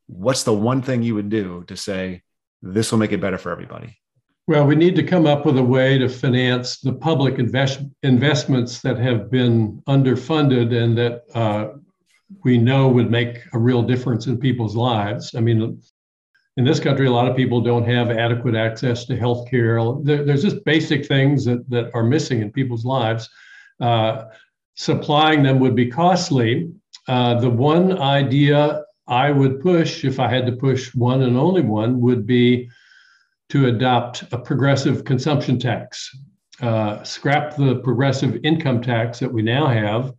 What's 0.07 0.43
the 0.43 0.53
one 0.53 0.81
thing 0.81 1.03
you 1.03 1.15
would 1.15 1.29
do 1.29 1.63
to 1.67 1.77
say 1.77 2.23
this 2.61 2.91
will 2.91 2.99
make 2.99 3.11
it 3.11 3.21
better 3.21 3.37
for 3.37 3.51
everybody? 3.51 3.97
Well, 4.49 4.65
we 4.65 4.75
need 4.75 4.95
to 4.95 5.03
come 5.03 5.27
up 5.27 5.45
with 5.45 5.59
a 5.59 5.63
way 5.63 5.99
to 5.99 6.09
finance 6.09 6.79
the 6.79 6.93
public 6.93 7.37
invest- 7.37 7.85
investments 8.01 8.81
that 8.81 8.97
have 8.97 9.29
been 9.29 9.79
underfunded 9.87 10.73
and 10.75 10.97
that 10.97 11.21
uh, 11.35 11.73
we 12.43 12.57
know 12.57 12.87
would 12.87 13.11
make 13.11 13.41
a 13.53 13.59
real 13.59 13.83
difference 13.83 14.25
in 14.25 14.39
people's 14.39 14.75
lives. 14.75 15.35
I 15.35 15.39
mean, 15.41 15.79
in 16.57 16.65
this 16.65 16.79
country, 16.79 17.05
a 17.05 17.11
lot 17.11 17.29
of 17.29 17.37
people 17.37 17.61
don't 17.61 17.87
have 17.87 18.09
adequate 18.09 18.55
access 18.55 19.05
to 19.05 19.15
health 19.15 19.47
care. 19.47 19.79
There, 20.01 20.25
there's 20.25 20.41
just 20.41 20.65
basic 20.65 21.05
things 21.05 21.45
that, 21.45 21.69
that 21.69 21.91
are 21.93 22.01
missing 22.01 22.41
in 22.41 22.51
people's 22.51 22.85
lives. 22.85 23.29
Uh, 23.79 24.23
supplying 24.73 25.43
them 25.43 25.59
would 25.59 25.75
be 25.75 25.91
costly. 25.91 26.71
Uh, 27.07 27.39
the 27.39 27.51
one 27.51 27.99
idea 27.99 28.81
I 29.07 29.29
would 29.29 29.61
push, 29.61 30.03
if 30.03 30.19
I 30.19 30.27
had 30.27 30.47
to 30.47 30.53
push 30.53 30.95
one 30.95 31.21
and 31.21 31.37
only 31.37 31.61
one, 31.61 32.01
would 32.01 32.25
be 32.25 32.67
to 33.49 33.67
adopt 33.67 34.23
a 34.31 34.37
progressive 34.37 35.05
consumption 35.05 35.59
tax, 35.59 36.15
uh, 36.61 37.03
scrap 37.03 37.55
the 37.55 37.75
progressive 37.77 38.39
income 38.43 38.81
tax 38.81 39.19
that 39.19 39.31
we 39.31 39.41
now 39.41 39.67
have, 39.67 40.13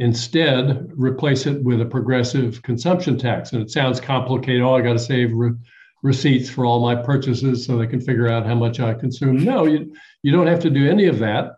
Instead, 0.00 0.90
replace 0.96 1.46
it 1.46 1.62
with 1.62 1.82
a 1.82 1.84
progressive 1.84 2.62
consumption 2.62 3.18
tax. 3.18 3.52
And 3.52 3.60
it 3.60 3.70
sounds 3.70 4.00
complicated. 4.00 4.62
Oh, 4.62 4.74
I 4.74 4.80
got 4.80 4.94
to 4.94 4.98
save 4.98 5.30
re- 5.34 5.52
receipts 6.02 6.48
for 6.48 6.64
all 6.64 6.80
my 6.80 6.94
purchases 6.94 7.66
so 7.66 7.76
they 7.76 7.86
can 7.86 8.00
figure 8.00 8.26
out 8.26 8.46
how 8.46 8.54
much 8.54 8.80
I 8.80 8.94
consume. 8.94 9.44
No, 9.44 9.66
you, 9.66 9.94
you 10.22 10.32
don't 10.32 10.46
have 10.46 10.60
to 10.60 10.70
do 10.70 10.88
any 10.88 11.04
of 11.04 11.18
that. 11.18 11.56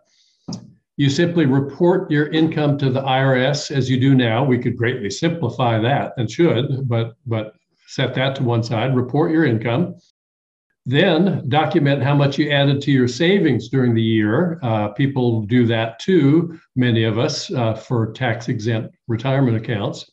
You 0.97 1.09
simply 1.09 1.45
report 1.45 2.11
your 2.11 2.27
income 2.33 2.77
to 2.79 2.89
the 2.89 3.01
IRS 3.01 3.71
as 3.71 3.89
you 3.89 3.97
do 3.97 4.13
now. 4.13 4.43
We 4.43 4.59
could 4.59 4.75
greatly 4.75 5.09
simplify 5.09 5.79
that 5.79 6.11
and 6.17 6.29
should, 6.29 6.87
but 6.89 7.15
but 7.25 7.53
set 7.87 8.13
that 8.15 8.35
to 8.35 8.43
one 8.43 8.61
side. 8.61 8.93
Report 8.93 9.31
your 9.31 9.45
income. 9.45 9.95
Then 10.85 11.47
document 11.47 12.03
how 12.03 12.13
much 12.13 12.37
you 12.37 12.49
added 12.51 12.81
to 12.81 12.91
your 12.91 13.07
savings 13.07 13.69
during 13.69 13.95
the 13.95 14.01
year. 14.01 14.59
Uh, 14.61 14.89
people 14.89 15.43
do 15.43 15.65
that 15.67 15.99
too, 15.99 16.59
many 16.75 17.05
of 17.05 17.17
us, 17.17 17.51
uh, 17.53 17.73
for 17.73 18.11
tax 18.11 18.49
exempt 18.49 18.95
retirement 19.07 19.55
accounts. 19.55 20.09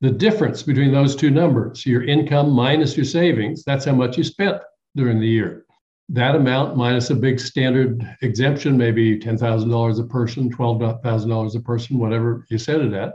The 0.00 0.10
difference 0.10 0.62
between 0.62 0.92
those 0.92 1.16
two 1.16 1.30
numbers, 1.30 1.84
your 1.86 2.04
income 2.04 2.50
minus 2.50 2.96
your 2.96 3.06
savings, 3.06 3.64
that's 3.64 3.84
how 3.84 3.94
much 3.94 4.16
you 4.16 4.22
spent 4.22 4.62
during 4.94 5.18
the 5.18 5.26
year. 5.26 5.64
That 6.10 6.36
amount 6.36 6.76
minus 6.76 7.10
a 7.10 7.14
big 7.14 7.40
standard 7.40 8.06
exemption, 8.20 8.76
maybe 8.76 9.18
$10,000 9.18 10.00
a 10.00 10.04
person, 10.04 10.52
$12,000 10.52 11.56
a 11.56 11.60
person, 11.60 11.98
whatever 11.98 12.44
you 12.48 12.58
set 12.58 12.80
it 12.80 12.92
at, 12.92 13.14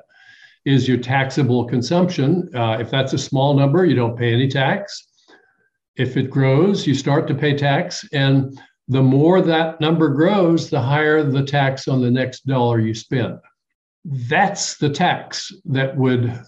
is 0.66 0.88
your 0.88 0.98
taxable 0.98 1.66
consumption. 1.66 2.50
Uh, 2.54 2.78
if 2.80 2.90
that's 2.90 3.14
a 3.14 3.18
small 3.18 3.54
number, 3.54 3.86
you 3.86 3.96
don't 3.96 4.18
pay 4.18 4.34
any 4.34 4.48
tax. 4.48 5.09
If 5.96 6.18
it 6.18 6.30
grows, 6.30 6.88
you 6.88 6.94
start 6.94 7.28
to 7.28 7.36
pay 7.36 7.56
tax. 7.56 8.06
And 8.14 8.60
the 8.88 9.04
more 9.04 9.42
that 9.42 9.80
number 9.80 10.10
grows, 10.10 10.70
the 10.70 10.82
higher 10.82 11.24
the 11.24 11.44
tax 11.44 11.88
on 11.88 12.02
the 12.02 12.12
next 12.12 12.46
dollar 12.46 12.80
you 12.80 12.94
spend. 12.94 13.40
That's 14.06 14.78
the 14.78 14.90
tax 14.90 15.52
that 15.66 15.96
would 15.98 16.42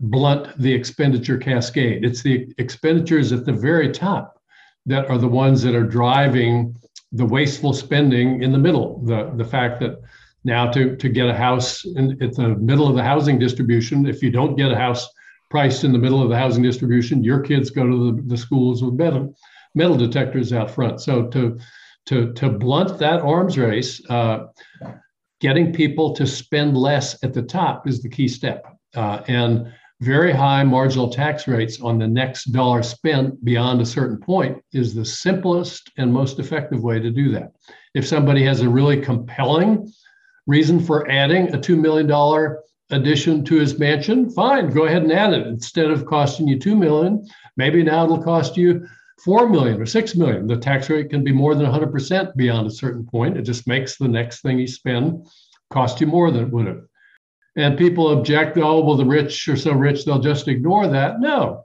blunt 0.00 0.56
the 0.58 0.72
expenditure 0.72 1.38
cascade. 1.38 2.04
It's 2.04 2.22
the 2.22 2.52
expenditures 2.58 3.32
at 3.32 3.44
the 3.44 3.52
very 3.52 3.92
top 3.92 4.40
that 4.86 5.08
are 5.10 5.18
the 5.18 5.28
ones 5.28 5.62
that 5.62 5.74
are 5.74 5.86
driving 5.86 6.74
the 7.12 7.24
wasteful 7.24 7.72
spending 7.72 8.42
in 8.42 8.52
the 8.52 8.58
middle. 8.58 9.02
The, 9.04 9.32
the 9.36 9.44
fact 9.44 9.80
that 9.80 10.00
now 10.44 10.70
to, 10.70 10.96
to 10.96 11.08
get 11.08 11.28
a 11.28 11.34
house 11.34 11.84
in, 11.84 12.20
at 12.22 12.34
the 12.34 12.56
middle 12.56 12.88
of 12.88 12.94
the 12.94 13.02
housing 13.02 13.38
distribution, 13.38 14.06
if 14.06 14.22
you 14.22 14.30
don't 14.30 14.56
get 14.56 14.70
a 14.70 14.76
house 14.76 15.08
priced 15.50 15.84
in 15.84 15.92
the 15.92 15.98
middle 15.98 16.22
of 16.22 16.28
the 16.28 16.36
housing 16.36 16.62
distribution, 16.62 17.24
your 17.24 17.40
kids 17.40 17.70
go 17.70 17.86
to 17.86 18.16
the, 18.16 18.22
the 18.22 18.36
schools 18.36 18.82
with 18.82 18.94
metal, 18.94 19.34
metal 19.74 19.96
detectors 19.96 20.52
out 20.52 20.70
front. 20.70 21.00
So 21.00 21.26
to, 21.28 21.58
to, 22.06 22.32
to 22.34 22.48
blunt 22.48 22.98
that 22.98 23.20
arms 23.20 23.58
race, 23.58 24.00
uh, 24.10 24.46
getting 25.40 25.72
people 25.72 26.14
to 26.14 26.26
spend 26.26 26.76
less 26.76 27.22
at 27.22 27.34
the 27.34 27.42
top 27.42 27.86
is 27.86 28.02
the 28.02 28.08
key 28.08 28.28
step. 28.28 28.64
Uh, 28.94 29.22
and 29.28 29.72
very 30.00 30.32
high 30.32 30.62
marginal 30.62 31.08
tax 31.08 31.48
rates 31.48 31.80
on 31.80 31.98
the 31.98 32.06
next 32.06 32.46
dollar 32.46 32.82
spent 32.82 33.42
beyond 33.44 33.80
a 33.80 33.86
certain 33.86 34.18
point 34.18 34.62
is 34.72 34.94
the 34.94 35.04
simplest 35.04 35.90
and 35.96 36.12
most 36.12 36.38
effective 36.38 36.82
way 36.82 37.00
to 37.00 37.10
do 37.10 37.30
that. 37.30 37.52
If 37.94 38.06
somebody 38.06 38.42
has 38.44 38.60
a 38.60 38.68
really 38.68 39.00
compelling 39.00 39.90
reason 40.46 40.80
for 40.80 41.10
adding 41.10 41.54
a 41.54 41.58
$2 41.58 41.78
million 41.78 42.06
addition 42.90 43.44
to 43.44 43.56
his 43.56 43.78
mansion, 43.78 44.30
fine, 44.30 44.70
go 44.70 44.84
ahead 44.84 45.02
and 45.02 45.12
add 45.12 45.32
it. 45.32 45.46
Instead 45.46 45.90
of 45.90 46.06
costing 46.06 46.46
you 46.46 46.58
2 46.58 46.76
million, 46.76 47.26
maybe 47.56 47.82
now 47.82 48.04
it'll 48.04 48.22
cost 48.22 48.56
you 48.56 48.86
4 49.24 49.48
million 49.48 49.80
or 49.80 49.86
6 49.86 50.14
million. 50.16 50.46
The 50.46 50.56
tax 50.56 50.88
rate 50.90 51.10
can 51.10 51.24
be 51.24 51.32
more 51.32 51.54
than 51.54 51.66
100% 51.66 52.36
beyond 52.36 52.66
a 52.66 52.70
certain 52.70 53.04
point. 53.04 53.36
It 53.36 53.42
just 53.42 53.66
makes 53.66 53.96
the 53.96 54.08
next 54.08 54.42
thing 54.42 54.58
you 54.58 54.66
spend 54.66 55.26
cost 55.70 56.00
you 56.00 56.06
more 56.06 56.30
than 56.30 56.44
it 56.44 56.52
would 56.52 56.66
have. 56.66 56.82
And 57.56 57.78
people 57.78 58.10
object, 58.10 58.58
oh, 58.58 58.84
well, 58.84 58.96
the 58.96 59.04
rich 59.04 59.48
are 59.48 59.56
so 59.56 59.72
rich, 59.72 60.04
they'll 60.04 60.18
just 60.18 60.46
ignore 60.46 60.86
that. 60.88 61.20
No. 61.20 61.64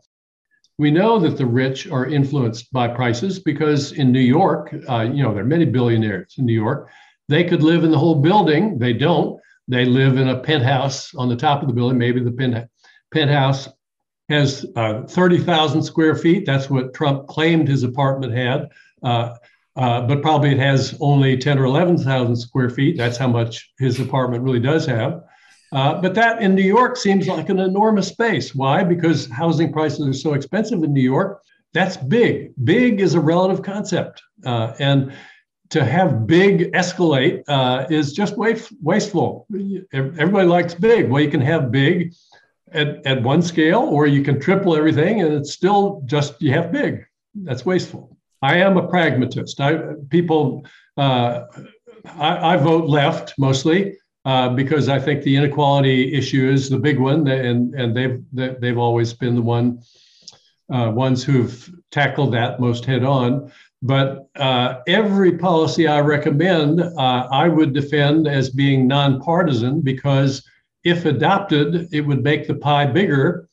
We 0.78 0.90
know 0.90 1.20
that 1.20 1.38
the 1.38 1.46
rich 1.46 1.88
are 1.92 2.08
influenced 2.08 2.72
by 2.72 2.88
prices 2.88 3.40
because 3.40 3.92
in 3.92 4.12
New 4.12 4.22
York, 4.22 4.74
uh, 4.90 5.02
you 5.02 5.22
know, 5.22 5.34
there 5.34 5.44
are 5.44 5.48
many 5.48 5.66
billionaires 5.66 6.36
in 6.38 6.46
New 6.46 6.60
York. 6.60 6.90
They 7.28 7.44
could 7.44 7.62
live 7.62 7.84
in 7.84 7.92
the 7.92 8.00
whole 8.00 8.22
building. 8.22 8.80
They 8.80 8.94
don't. 8.94 9.40
They 9.72 9.86
live 9.86 10.18
in 10.18 10.28
a 10.28 10.38
penthouse 10.38 11.16
on 11.16 11.30
the 11.30 11.36
top 11.38 11.62
of 11.62 11.70
the 11.70 11.74
building. 11.74 11.98
Maybe 11.98 12.22
the 12.22 12.32
pen, 12.32 12.68
penthouse 13.14 13.70
has 14.28 14.66
uh, 14.76 15.04
30,000 15.04 15.82
square 15.82 16.14
feet. 16.14 16.46
That's 16.46 16.70
what 16.70 16.94
Trump 16.94 17.28
claimed 17.28 17.70
his 17.70 17.84
apartment 17.84 18.34
had. 18.34 18.68
Uh, 19.02 19.36
uh, 19.78 20.02
but 20.02 20.22
probably 20.22 20.52
it 20.52 20.60
has 20.60 20.98
only 21.00 21.38
10 21.38 21.58
or 21.58 21.64
11,000 21.64 22.36
square 22.36 22.70
feet. 22.70 22.98
That's 22.98 23.18
how 23.18 23.30
much 23.30 23.72
his 23.80 24.02
apartment 24.02 24.44
really 24.44 24.60
does 24.60 24.86
have. 24.88 25.24
Uh, 25.72 26.02
but 26.02 26.16
that 26.16 26.42
in 26.42 26.54
New 26.54 26.64
York 26.64 26.98
seems 26.98 27.30
like 27.30 27.48
an 27.48 27.60
enormous 27.60 28.10
space. 28.10 28.54
Why? 28.54 28.84
Because 28.84 29.30
housing 29.30 29.72
prices 29.72 30.06
are 30.06 30.12
so 30.12 30.34
expensive 30.34 30.84
in 30.84 30.92
New 30.92 31.02
York. 31.02 31.42
That's 31.74 31.96
big. 31.96 32.52
Big 32.66 33.00
is 33.00 33.14
a 33.14 33.22
relative 33.22 33.64
concept. 33.64 34.22
Uh, 34.46 34.74
and 34.80 35.14
to 35.72 35.86
have 35.86 36.28
big 36.28 36.72
escalate 36.74 37.44
uh, 37.48 37.86
is 37.90 38.14
just 38.14 38.36
wasteful. 38.38 39.48
Everybody 39.94 40.48
likes 40.48 40.74
big. 40.74 41.10
Well, 41.10 41.24
you 41.24 41.30
can 41.30 41.42
have 41.42 41.72
big 41.72 42.14
at, 42.72 43.06
at 43.06 43.24
one 43.24 43.42
scale, 43.42 43.80
or 43.80 44.06
you 44.06 44.22
can 44.22 44.40
triple 44.40 44.76
everything 44.76 45.22
and 45.22 45.34
it's 45.34 45.52
still 45.52 46.02
just 46.06 46.42
you 46.42 46.52
have 46.52 46.72
big. 46.72 47.06
That's 47.34 47.66
wasteful. 47.66 48.18
I 48.42 48.58
am 48.58 48.78
a 48.78 48.88
pragmatist. 48.88 49.60
I 49.62 49.94
people 50.10 50.66
uh, 50.98 51.46
I, 52.18 52.54
I 52.54 52.58
vote 52.58 52.90
left 52.90 53.34
mostly 53.38 53.98
uh, 54.26 54.50
because 54.50 54.90
I 54.90 55.00
think 55.00 55.24
the 55.24 55.36
inequality 55.36 56.14
issue 56.14 56.50
is 56.50 56.70
the 56.70 56.80
big 56.80 57.00
one, 57.00 57.28
and 57.28 57.74
and 57.76 57.96
they've 57.96 58.24
they've 58.34 58.78
always 58.78 59.14
been 59.14 59.36
the 59.36 59.42
one 59.42 59.82
uh, 60.72 60.92
ones 60.94 61.24
who've 61.24 61.70
tackled 61.92 62.34
that 62.34 62.60
most 62.60 62.86
head 62.86 63.04
on. 63.04 63.52
But 63.82 64.30
uh, 64.36 64.80
every 64.88 65.38
policy 65.38 65.88
I 65.88 66.02
recommend, 66.02 66.82
uh, 66.82 67.28
I 67.32 67.48
would 67.48 67.74
defend 67.74 68.28
as 68.28 68.50
being 68.50 68.88
nonpartisan 68.88 69.82
because 69.82 70.44
if 70.84 71.06
adopted, 71.06 71.88
it 71.92 72.02
would 72.02 72.24
make 72.24 72.48
the 72.48 72.56
pie 72.56 72.86
bigger. 72.86 73.48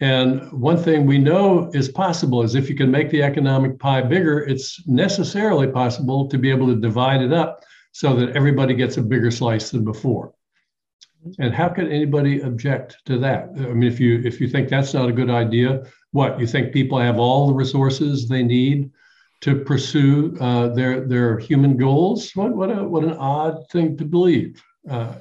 And 0.00 0.50
one 0.52 0.76
thing 0.76 1.06
we 1.06 1.18
know 1.18 1.70
is 1.74 1.88
possible 1.88 2.42
is 2.42 2.54
if 2.54 2.68
you 2.68 2.76
can 2.76 2.90
make 2.90 3.10
the 3.10 3.22
economic 3.22 3.78
pie 3.78 4.02
bigger, 4.02 4.40
it's 4.40 4.86
necessarily 4.86 5.66
possible 5.66 6.28
to 6.28 6.38
be 6.38 6.50
able 6.50 6.66
to 6.68 6.76
divide 6.76 7.22
it 7.22 7.32
up 7.32 7.64
so 7.92 8.14
that 8.16 8.36
everybody 8.36 8.74
gets 8.74 8.96
a 8.96 9.02
bigger 9.02 9.30
slice 9.30 9.70
than 9.70 9.84
before. 9.84 10.32
And 11.38 11.54
how 11.54 11.68
could 11.68 11.90
anybody 11.90 12.40
object 12.40 12.96
to 13.06 13.18
that? 13.18 13.50
I 13.56 13.74
mean, 13.74 13.84
if 13.84 14.00
you 14.00 14.20
if 14.24 14.40
you 14.40 14.48
think 14.48 14.68
that's 14.68 14.92
not 14.92 15.08
a 15.08 15.12
good 15.12 15.30
idea, 15.30 15.84
what 16.10 16.40
you 16.40 16.48
think 16.48 16.72
people 16.72 16.98
have 16.98 17.20
all 17.20 17.46
the 17.46 17.54
resources 17.54 18.28
they 18.28 18.42
need 18.42 18.90
to 19.42 19.56
pursue 19.56 20.36
uh, 20.40 20.68
their 20.68 21.06
their 21.06 21.38
human 21.38 21.76
goals? 21.76 22.34
What 22.34 22.56
what 22.56 22.70
a 22.70 22.82
what 22.84 23.04
an 23.04 23.12
odd 23.12 23.68
thing 23.70 23.96
to 23.98 24.04
believe. 24.04 24.62
Uh, 24.88 25.14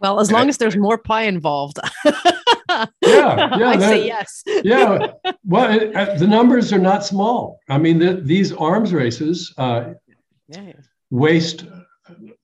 well, 0.00 0.18
as 0.18 0.32
long 0.32 0.48
as 0.48 0.56
there's 0.56 0.76
more 0.76 0.98
pie 0.98 1.24
involved. 1.24 1.78
yeah, 2.04 2.86
yeah, 3.02 3.68
I 3.68 3.78
say 3.78 4.06
yes. 4.06 4.42
yeah, 4.46 5.12
well, 5.44 5.70
it, 5.78 5.94
uh, 5.94 6.14
the 6.14 6.26
numbers 6.26 6.72
are 6.72 6.78
not 6.78 7.04
small. 7.04 7.60
I 7.68 7.76
mean, 7.76 7.98
the, 7.98 8.14
these 8.14 8.52
arms 8.52 8.92
races. 8.94 9.52
Uh, 9.58 9.94
yeah 10.48 10.72
waste, 11.10 11.64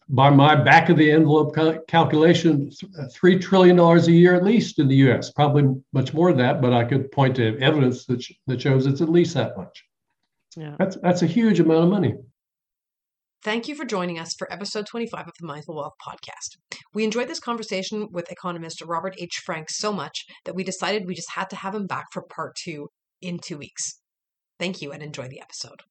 by 0.08 0.30
my 0.30 0.54
back 0.54 0.88
of 0.88 0.96
the 0.96 1.10
envelope 1.10 1.54
cal- 1.54 1.78
calculation, 1.88 2.70
$3 2.70 3.40
trillion 3.40 3.78
a 3.78 4.00
year 4.10 4.34
at 4.34 4.44
least 4.44 4.78
in 4.78 4.88
the 4.88 4.96
US. 5.08 5.30
Probably 5.30 5.74
much 5.92 6.14
more 6.14 6.32
than 6.32 6.38
that, 6.38 6.60
but 6.60 6.72
I 6.72 6.84
could 6.84 7.10
point 7.10 7.36
to 7.36 7.58
evidence 7.58 8.04
that, 8.06 8.22
sh- 8.22 8.32
that 8.46 8.60
shows 8.60 8.86
it's 8.86 9.00
at 9.00 9.08
least 9.08 9.34
that 9.34 9.56
much. 9.56 9.84
Yeah. 10.56 10.74
That's, 10.78 10.96
that's 11.02 11.22
a 11.22 11.26
huge 11.26 11.60
amount 11.60 11.84
of 11.84 11.90
money. 11.90 12.14
Thank 13.42 13.68
you 13.68 13.76
for 13.76 13.84
joining 13.84 14.18
us 14.18 14.34
for 14.36 14.52
episode 14.52 14.86
25 14.86 15.28
of 15.28 15.32
the 15.38 15.46
Mindful 15.46 15.76
Wealth 15.76 15.92
podcast. 16.04 16.56
We 16.94 17.04
enjoyed 17.04 17.28
this 17.28 17.38
conversation 17.38 18.08
with 18.10 18.32
economist 18.32 18.82
Robert 18.82 19.14
H. 19.18 19.42
Frank 19.44 19.70
so 19.70 19.92
much 19.92 20.24
that 20.44 20.56
we 20.56 20.64
decided 20.64 21.06
we 21.06 21.14
just 21.14 21.30
had 21.32 21.48
to 21.50 21.56
have 21.56 21.74
him 21.74 21.86
back 21.86 22.06
for 22.12 22.22
part 22.22 22.56
two 22.56 22.88
in 23.22 23.38
two 23.38 23.58
weeks. 23.58 24.00
Thank 24.58 24.82
you 24.82 24.90
and 24.90 25.02
enjoy 25.02 25.28
the 25.28 25.40
episode. 25.40 25.82